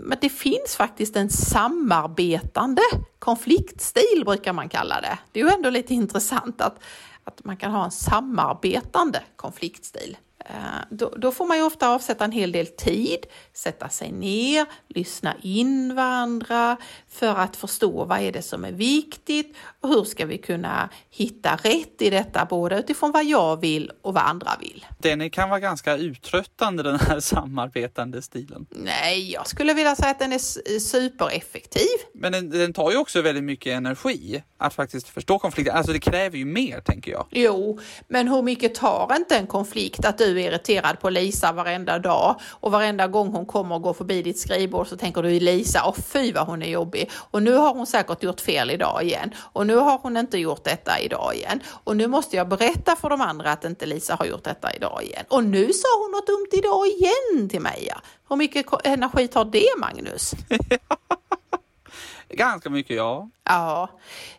men 0.00 0.18
det 0.20 0.28
finns 0.28 0.76
faktiskt 0.76 1.16
en 1.16 1.30
samarbetande 1.30 2.82
konfliktstil 3.18 4.22
brukar 4.24 4.52
man 4.52 4.68
kalla 4.68 5.00
det. 5.00 5.18
Det 5.32 5.40
är 5.40 5.44
ju 5.44 5.50
ändå 5.50 5.70
lite 5.70 5.94
intressant 6.02 6.60
att, 6.60 6.82
att 7.24 7.44
man 7.44 7.56
kan 7.56 7.72
ha 7.72 7.84
en 7.84 7.90
samarbetande 7.90 9.22
konfliktstil. 9.36 10.16
Eh, 10.48 10.54
då, 10.90 11.12
då, 11.16 11.32
får 11.32 11.46
man 11.46 11.56
ju 11.56 11.62
ofta 11.62 11.88
avsätta 11.88 12.24
en 12.24 12.32
hel 12.32 12.52
del 12.52 12.66
tid, 12.66 13.26
sätta 13.52 13.88
sig 13.88 14.12
ner, 14.12 14.66
lyssna 14.88 15.34
in 15.42 15.94
varandra 15.94 16.76
för 17.08 17.34
att 17.34 17.56
förstå 17.56 18.04
vad 18.04 18.20
är 18.20 18.32
det 18.32 18.42
som 18.42 18.64
är 18.64 18.72
viktigt 18.72 19.56
och 19.80 19.88
hur 19.88 20.04
ska 20.04 20.26
vi 20.26 20.38
kunna 20.38 20.88
hitta 21.10 21.56
rätt 21.56 22.02
i 22.02 22.10
detta 22.10 22.44
både 22.44 22.78
utifrån 22.78 23.12
vad 23.12 23.24
jag 23.24 23.60
vill 23.60 23.92
och 24.02 24.14
vad 24.14 24.22
andra 24.22 24.50
vill. 24.60 24.86
Den 24.98 25.30
kan 25.30 25.48
vara 25.48 25.60
ganska 25.60 25.96
uttröttande 25.96 26.82
den 26.82 27.00
här 27.00 27.20
samarbetande 27.38 28.22
stilen. 28.22 28.66
Nej, 28.70 29.32
jag 29.32 29.46
skulle 29.46 29.74
vilja 29.74 29.96
säga 29.96 30.10
att 30.10 30.18
den 30.18 30.32
är 30.32 30.78
supereffektiv. 30.78 31.98
Men 32.14 32.32
den, 32.32 32.50
den 32.50 32.72
tar 32.72 32.90
ju 32.90 32.96
också 32.96 33.22
väldigt 33.22 33.44
mycket 33.44 33.72
energi 33.72 34.42
att 34.58 34.74
faktiskt 34.74 35.08
förstå 35.08 35.38
konflikten. 35.38 35.76
Alltså 35.76 35.92
det 35.92 36.00
kräver 36.00 36.38
ju 36.38 36.44
mer 36.44 36.80
tänker 36.80 37.12
jag. 37.12 37.26
Jo, 37.30 37.80
men 38.08 38.28
hur 38.28 38.42
mycket 38.42 38.74
tar 38.74 39.16
inte 39.16 39.36
en 39.36 39.46
konflikt 39.46 40.04
att 40.04 40.18
du 40.18 40.37
är 40.38 40.48
irriterad 40.48 41.00
på 41.00 41.10
Lisa 41.10 41.52
varenda 41.52 41.98
dag 41.98 42.40
och 42.50 42.72
varenda 42.72 43.06
gång 43.06 43.32
hon 43.32 43.46
kommer 43.46 43.74
och 43.74 43.82
går 43.82 43.94
förbi 43.94 44.22
ditt 44.22 44.38
skrivbord 44.38 44.86
så 44.86 44.96
tänker 44.96 45.22
du 45.22 45.40
Lisa, 45.40 45.84
och 45.84 45.96
fy 45.96 46.32
vad 46.32 46.46
hon 46.46 46.62
är 46.62 46.70
jobbig 46.70 47.10
och 47.30 47.42
nu 47.42 47.54
har 47.54 47.74
hon 47.74 47.86
säkert 47.86 48.22
gjort 48.22 48.40
fel 48.40 48.70
idag 48.70 49.02
igen 49.02 49.34
och 49.52 49.66
nu 49.66 49.76
har 49.76 49.98
hon 49.98 50.16
inte 50.16 50.38
gjort 50.38 50.64
detta 50.64 51.00
idag 51.00 51.34
igen 51.34 51.60
och 51.84 51.96
nu 51.96 52.06
måste 52.06 52.36
jag 52.36 52.48
berätta 52.48 52.96
för 52.96 53.10
de 53.10 53.20
andra 53.20 53.52
att 53.52 53.64
inte 53.64 53.86
Lisa 53.86 54.14
har 54.14 54.26
gjort 54.26 54.44
detta 54.44 54.74
idag 54.74 55.02
igen 55.02 55.24
och 55.28 55.44
nu 55.44 55.72
sa 55.72 55.88
hon 56.02 56.10
något 56.10 56.26
dumt 56.26 56.48
idag 56.52 56.86
igen 56.86 57.48
till 57.48 57.60
mig. 57.60 57.84
Ja. 57.88 58.00
Hur 58.28 58.36
mycket 58.36 58.66
energi 58.84 59.28
tar 59.28 59.44
det 59.44 59.68
Magnus? 59.78 60.34
Ganska 62.28 62.70
mycket, 62.70 62.96
ja. 62.96 63.28
Ja, 63.44 63.88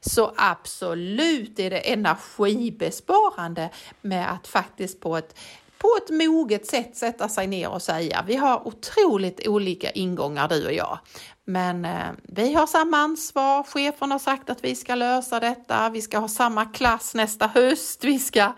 så 0.02 0.34
absolut 0.38 1.60
är 1.60 1.70
det 1.70 1.94
energibesparande 1.94 3.70
med 4.02 4.32
att 4.32 4.48
faktiskt 4.48 5.00
på 5.00 5.18
ett 5.18 5.36
på 5.80 5.98
ett 6.04 6.10
moget 6.10 6.68
sätt 6.68 6.98
sätta 6.98 7.30
sig 7.30 7.48
ner 7.48 7.70
och 7.70 7.82
säga 7.82 8.24
vi 8.28 8.36
har 8.36 8.68
otroligt 8.68 9.48
olika 9.48 9.89
ingångar 9.92 10.48
du 10.48 10.65
och 10.65 10.74
jag. 10.74 11.00
Men 11.46 11.86
eh, 11.86 12.10
vi 12.24 12.54
har 12.54 12.68
samma 12.68 12.98
ansvar. 12.98 13.63
Chefen 13.63 14.12
har 14.12 14.20
sagt 14.20 14.50
att 14.50 14.63
vi 14.63 14.76
ska 14.76 14.96
lösa 14.96 15.39
detta. 15.39 15.89
Vi 15.89 16.02
ska 16.02 16.18
ha 16.18 16.28
samma 16.28 16.65
klass 16.65 17.15
nästa 17.15 17.48
höst. 17.48 18.04
Vi 18.04 18.20
ska 18.20 18.54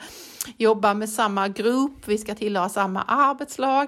jobba 0.57 0.93
med 0.93 1.10
samma 1.10 1.47
grupp. 1.47 2.07
Vi 2.07 2.17
ska 2.17 2.36
tillhöra 2.36 2.69
samma 2.69 3.01
arbetslag. 3.01 3.88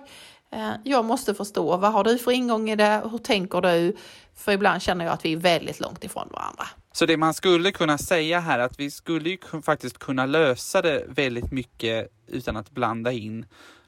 Eh, 0.52 0.72
jag 0.84 1.06
måste 1.06 1.34
förstå 1.34 1.78
vad 1.78 1.91
har 1.91 2.04
du 2.04 2.17
för 2.17 2.32
ingång 2.32 2.69
i 2.69 2.76
det? 2.76 3.02
Hur 3.12 3.17
tänker 3.17 3.62
du? 3.62 3.96
För 4.36 4.52
ibland 4.52 4.82
känner 4.82 5.06
jag 5.06 5.13
att 5.13 5.26
vi 5.26 5.34
är 5.34 5.38
väldigt 5.38 5.80
långt 5.80 6.04
ifrån 6.04 6.28
varandra. 6.32 6.65
Så 6.95 7.06
det 7.06 7.17
man 7.17 7.34
skulle 7.34 7.71
kunna 7.71 7.97
säga 7.97 8.39
här 8.39 8.60
att 8.60 8.79
vi 8.79 8.91
skulle 8.91 9.29
ju 9.29 9.38
faktiskt 9.63 9.99
kunna 9.99 10.25
lösa 10.25 10.82
det 10.82 11.06
väldigt 11.08 11.51
mycket 11.51 12.12
utan 12.27 12.58
att 12.58 12.71
blanda 12.71 13.12
in 13.12 13.45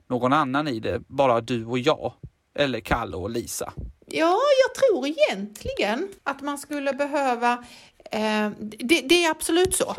någon 0.08 0.34
annan 0.34 0.68
i 0.68 0.80
det, 0.80 1.00
bara 1.08 1.42
du 1.42 1.66
och 1.66 1.80
jag. 1.80 2.14
Eller 2.60 2.80
Kalle 2.80 3.16
och 3.16 3.30
Lisa. 3.30 3.74
Ja, 4.06 4.40
jag 4.64 4.76
tror 4.76 5.08
egentligen 5.08 6.10
att 6.24 6.42
man 6.42 6.58
skulle 6.58 6.94
behöva 6.94 7.54
eh, 8.12 8.50
det, 8.60 9.02
det, 9.02 9.26
är 9.26 9.32
absolut 9.32 9.76
så. 9.76 9.96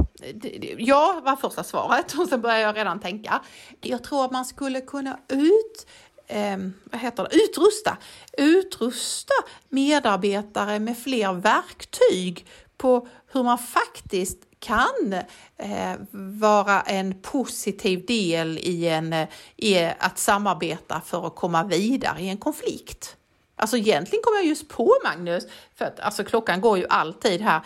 Ja, 0.78 1.20
var 1.24 1.36
första 1.36 1.64
svaret 1.64 2.14
och 2.14 2.28
sen 2.28 2.40
börjar 2.40 2.58
jag 2.58 2.76
redan 2.76 3.00
tänka. 3.00 3.42
Jag 3.80 4.04
tror 4.04 4.24
att 4.24 4.32
man 4.32 4.44
skulle 4.44 4.80
kunna 4.80 5.18
ut 5.28 5.86
eh, 6.26 6.56
vad 6.84 7.00
heter 7.00 7.28
det, 7.30 7.36
utrusta, 7.36 7.96
utrusta 8.38 9.34
medarbetare 9.68 10.78
med 10.78 10.98
fler 10.98 11.32
verktyg 11.32 12.46
på 12.78 13.08
hur 13.32 13.42
man 13.42 13.58
faktiskt 13.58 14.38
kan 14.58 15.12
eh, 15.56 15.94
vara 16.40 16.80
en 16.80 17.22
positiv 17.22 18.06
del 18.06 18.58
i, 18.58 18.88
en, 18.88 19.12
eh, 19.12 19.28
i 19.56 19.90
att 19.98 20.18
samarbeta 20.18 21.00
för 21.00 21.26
att 21.26 21.36
komma 21.36 21.64
vidare 21.64 22.20
i 22.20 22.28
en 22.28 22.38
konflikt. 22.38 23.16
Alltså 23.56 23.76
egentligen 23.76 24.22
kom 24.22 24.34
jag 24.34 24.46
just 24.46 24.68
på 24.68 24.94
Magnus, 25.04 25.44
för 25.74 25.84
att 25.84 26.00
alltså, 26.00 26.24
klockan 26.24 26.60
går 26.60 26.78
ju 26.78 26.86
alltid 26.88 27.40
här. 27.40 27.60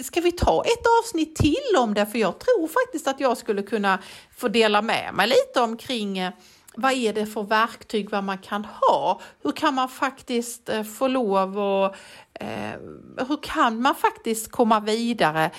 Ska 0.00 0.20
vi 0.20 0.32
ta 0.32 0.64
ett 0.64 0.84
avsnitt 1.00 1.36
till 1.36 1.76
om 1.78 1.94
det? 1.94 2.06
För 2.06 2.18
jag 2.18 2.38
tror 2.38 2.68
faktiskt 2.68 3.08
att 3.08 3.20
jag 3.20 3.36
skulle 3.36 3.62
kunna 3.62 3.98
få 4.36 4.48
dela 4.48 4.82
med 4.82 5.14
mig 5.14 5.28
lite 5.28 5.60
omkring 5.60 6.18
eh, 6.18 6.32
vad 6.76 6.92
är 6.92 7.12
det 7.12 7.26
för 7.26 7.42
verktyg 7.42 8.10
vad 8.10 8.24
man 8.24 8.38
kan 8.38 8.64
ha? 8.64 9.20
Hur 9.42 9.52
kan 9.52 9.74
man 9.74 9.88
faktiskt 9.88 10.68
eh, 10.68 10.82
få 10.82 11.08
lov 11.08 11.58
och 11.58 11.96
eh, 12.40 12.80
hur 13.28 13.42
kan 13.42 13.82
man 13.82 13.94
faktiskt 13.94 14.50
komma 14.50 14.80
vidare 14.80 15.50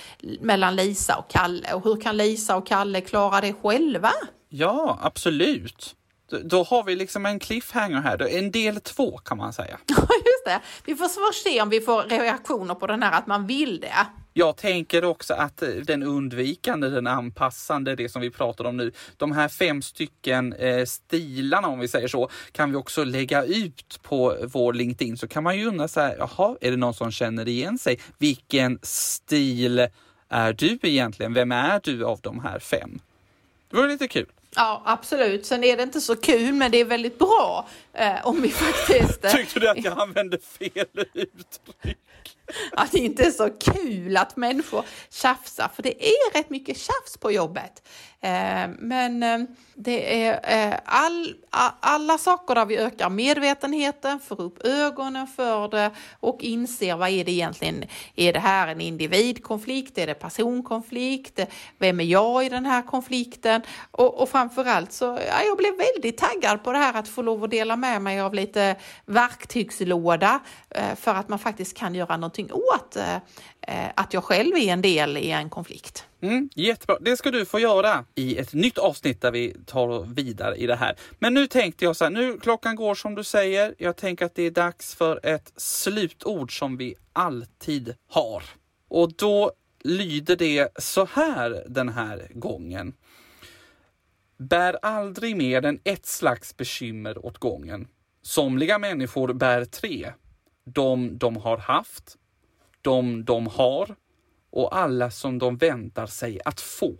mellan 0.41 0.75
Lisa 0.75 1.15
och 1.15 1.29
Kalle 1.29 1.73
och 1.73 1.83
hur 1.83 2.01
kan 2.01 2.17
Lisa 2.17 2.55
och 2.55 2.67
Kalle 2.67 3.01
klara 3.01 3.41
det 3.41 3.53
själva? 3.53 4.11
Ja, 4.49 4.99
absolut. 5.01 5.95
Då 6.43 6.63
har 6.63 6.83
vi 6.83 6.95
liksom 6.95 7.25
en 7.25 7.39
cliffhanger 7.39 8.01
här, 8.01 8.37
en 8.37 8.51
del 8.51 8.79
två 8.79 9.17
kan 9.17 9.37
man 9.37 9.53
säga. 9.53 9.77
Ja, 9.87 9.95
just 10.15 10.45
det. 10.45 10.59
Vi 10.85 10.95
får 10.95 11.33
se 11.33 11.61
om 11.61 11.69
vi 11.69 11.81
får 11.81 12.03
reaktioner 12.03 12.75
på 12.75 12.87
den 12.87 13.03
här 13.03 13.11
att 13.11 13.27
man 13.27 13.47
vill 13.47 13.79
det. 13.79 14.07
Jag 14.37 14.55
tänker 14.55 15.05
också 15.05 15.33
att 15.33 15.61
eh, 15.61 15.69
den 15.69 16.03
undvikande, 16.03 16.89
den 16.89 17.07
anpassande, 17.07 17.95
det 17.95 18.09
som 18.09 18.21
vi 18.21 18.29
pratar 18.29 18.65
om 18.65 18.77
nu, 18.77 18.91
de 19.17 19.31
här 19.31 19.47
fem 19.47 19.81
stycken 19.81 20.53
eh, 20.53 20.85
stilarna 20.85 21.67
om 21.67 21.79
vi 21.79 21.87
säger 21.87 22.07
så, 22.07 22.29
kan 22.51 22.71
vi 22.71 22.77
också 22.77 23.03
lägga 23.03 23.43
ut 23.43 23.99
på 24.01 24.37
vår 24.43 24.73
LinkedIn. 24.73 25.17
Så 25.17 25.27
kan 25.27 25.43
man 25.43 25.57
ju 25.57 25.65
undra 25.67 25.87
så 25.87 25.99
här, 25.99 26.15
jaha, 26.19 26.55
är 26.61 26.71
det 26.71 26.77
någon 26.77 26.93
som 26.93 27.11
känner 27.11 27.47
igen 27.47 27.77
sig? 27.77 27.99
Vilken 28.17 28.79
stil 28.81 29.87
är 30.29 30.53
du 30.53 30.79
egentligen? 30.81 31.33
Vem 31.33 31.51
är 31.51 31.79
du 31.83 32.05
av 32.05 32.19
de 32.21 32.39
här 32.39 32.59
fem? 32.59 32.99
Det 33.69 33.77
vore 33.77 33.87
lite 33.87 34.07
kul. 34.07 34.27
Ja, 34.55 34.81
absolut. 34.85 35.45
Sen 35.45 35.63
är 35.63 35.77
det 35.77 35.83
inte 35.83 36.01
så 36.01 36.15
kul, 36.15 36.53
men 36.53 36.71
det 36.71 36.77
är 36.77 36.85
väldigt 36.85 37.19
bra 37.19 37.67
eh, 37.93 38.27
om 38.27 38.41
vi 38.41 38.49
faktiskt... 38.49 39.25
Eh, 39.25 39.31
Tyckte 39.31 39.59
du 39.59 39.69
att 39.69 39.83
jag 39.83 39.99
använde 39.99 40.37
fel 40.39 40.85
uttryck? 41.13 41.97
Att 42.71 42.91
det 42.91 42.99
inte 42.99 43.23
är 43.23 43.31
så 43.31 43.49
kul 43.49 44.17
att 44.17 44.37
människor 44.37 44.85
tjafsar, 45.09 45.71
för 45.75 45.83
det 45.83 46.07
är 46.07 46.33
rätt 46.33 46.49
mycket 46.49 46.77
tjafs 46.77 47.17
på 47.19 47.31
jobbet. 47.31 47.87
Eh, 48.21 48.69
men 48.79 49.23
eh, 49.23 49.39
det 49.75 50.25
är 50.25 50.69
eh, 50.71 50.79
all, 50.85 51.35
alla 51.79 52.17
saker 52.17 52.55
där 52.55 52.65
vi 52.65 52.77
ökar 52.77 53.09
medvetenheten, 53.09 54.19
får 54.19 54.41
upp 54.41 54.65
ögonen 54.65 55.27
för 55.27 55.67
det 55.67 55.91
och 56.19 56.43
inser 56.43 56.95
vad 56.95 57.09
är 57.09 57.25
det 57.25 57.31
egentligen? 57.31 57.85
Är 58.15 58.33
det 58.33 58.39
här 58.39 58.67
en 58.67 58.81
individkonflikt? 58.81 59.97
Är 59.97 60.07
det 60.07 60.13
personkonflikt? 60.13 61.39
Vem 61.77 61.99
är 61.99 62.03
jag 62.03 62.45
i 62.45 62.49
den 62.49 62.65
här 62.65 62.81
konflikten? 62.81 63.61
Och, 63.91 64.21
och 64.21 64.29
framförallt 64.29 64.91
så, 64.91 65.05
ja, 65.05 65.43
jag 65.45 65.57
blev 65.57 65.73
väldigt 65.77 66.17
taggad 66.17 66.63
på 66.63 66.71
det 66.71 66.77
här 66.77 66.93
att 66.93 67.07
få 67.07 67.21
lov 67.21 67.43
att 67.43 67.51
dela 67.51 67.75
med 67.75 68.01
mig 68.01 68.21
av 68.21 68.33
lite 68.33 68.75
verktygslåda 69.05 70.39
för 70.95 71.11
att 71.11 71.29
man 71.29 71.39
faktiskt 71.39 71.77
kan 71.77 71.95
göra 71.95 72.17
någonting 72.17 72.51
åt 72.51 72.97
Eh, 73.69 73.89
att 73.95 74.13
jag 74.13 74.23
själv 74.23 74.55
är 74.55 74.73
en 74.73 74.81
del 74.81 75.17
i 75.17 75.31
en 75.31 75.49
konflikt. 75.49 76.05
Mm, 76.21 76.49
jättebra, 76.55 76.97
det 77.01 77.17
ska 77.17 77.31
du 77.31 77.45
få 77.45 77.59
göra 77.59 78.05
i 78.15 78.37
ett 78.37 78.53
nytt 78.53 78.77
avsnitt 78.77 79.21
där 79.21 79.31
vi 79.31 79.55
tar 79.65 80.15
vidare 80.15 80.55
i 80.55 80.67
det 80.67 80.75
här. 80.75 80.95
Men 81.19 81.33
nu 81.33 81.47
tänkte 81.47 81.85
jag 81.85 81.95
så 81.95 82.03
här, 82.03 82.11
nu 82.11 82.39
klockan 82.39 82.75
går 82.75 82.95
som 82.95 83.15
du 83.15 83.23
säger. 83.23 83.75
Jag 83.77 83.97
tänker 83.97 84.25
att 84.25 84.35
det 84.35 84.43
är 84.43 84.51
dags 84.51 84.95
för 84.95 85.19
ett 85.23 85.53
slutord 85.57 86.59
som 86.59 86.77
vi 86.77 86.95
alltid 87.13 87.95
har. 88.09 88.43
Och 88.89 89.13
då 89.13 89.51
lyder 89.83 90.35
det 90.35 90.69
så 90.79 91.07
här 91.11 91.63
den 91.67 91.89
här 91.89 92.27
gången. 92.33 92.93
Bär 94.37 94.77
aldrig 94.81 95.35
mer 95.35 95.65
än 95.65 95.79
ett 95.83 96.05
slags 96.05 96.57
bekymmer 96.57 97.25
åt 97.25 97.37
gången. 97.37 97.87
Somliga 98.21 98.79
människor 98.79 99.33
bär 99.33 99.65
tre. 99.65 100.11
De 100.65 101.17
de 101.17 101.37
har 101.37 101.57
haft, 101.57 102.17
de 102.87 103.25
de 103.25 103.47
har 103.47 103.95
och 104.51 104.77
alla 104.77 105.11
som 105.11 105.39
de 105.39 105.57
väntar 105.57 106.05
sig 106.05 106.39
att 106.45 106.61
få. 106.61 106.95